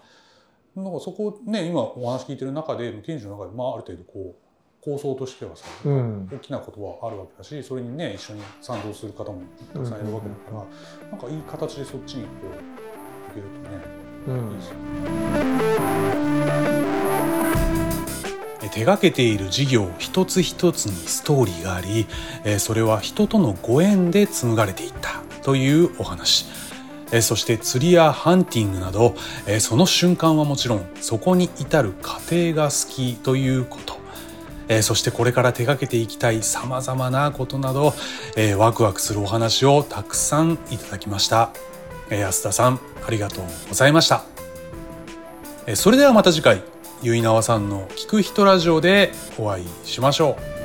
[0.76, 4.50] なんかそこね今お話聞いてる中で検事の中で、まあ、ある程度こう
[4.82, 9.42] 構想としてはさ、うん、大きなことはあるわけだしそれにね一緒に賛同する方も
[9.74, 13.82] たくさんいるわけだから、うん、なんかいい形でそっちにこういけるとね、
[14.28, 16.50] うん、いいですよね。
[18.72, 22.08] 手がけている事業一つ一つにストーリーがあり
[22.60, 26.46] それは人とのご縁で紡がれていったというお話。
[27.22, 29.16] そして釣りやハンティングなど
[29.60, 34.00] その瞬間はもちろんそこに至る過程が好きということ。
[34.84, 37.96] そしてこれから手がけていきたいさまざまなことなど
[38.58, 41.50] ワクワクするお話をたくさんいただきました。
[42.12, 44.24] 安田さんありがとうございました。
[45.76, 46.62] それではまた次回
[47.02, 50.59] 結菜さんの聞く人ラジオでお会いしましょう。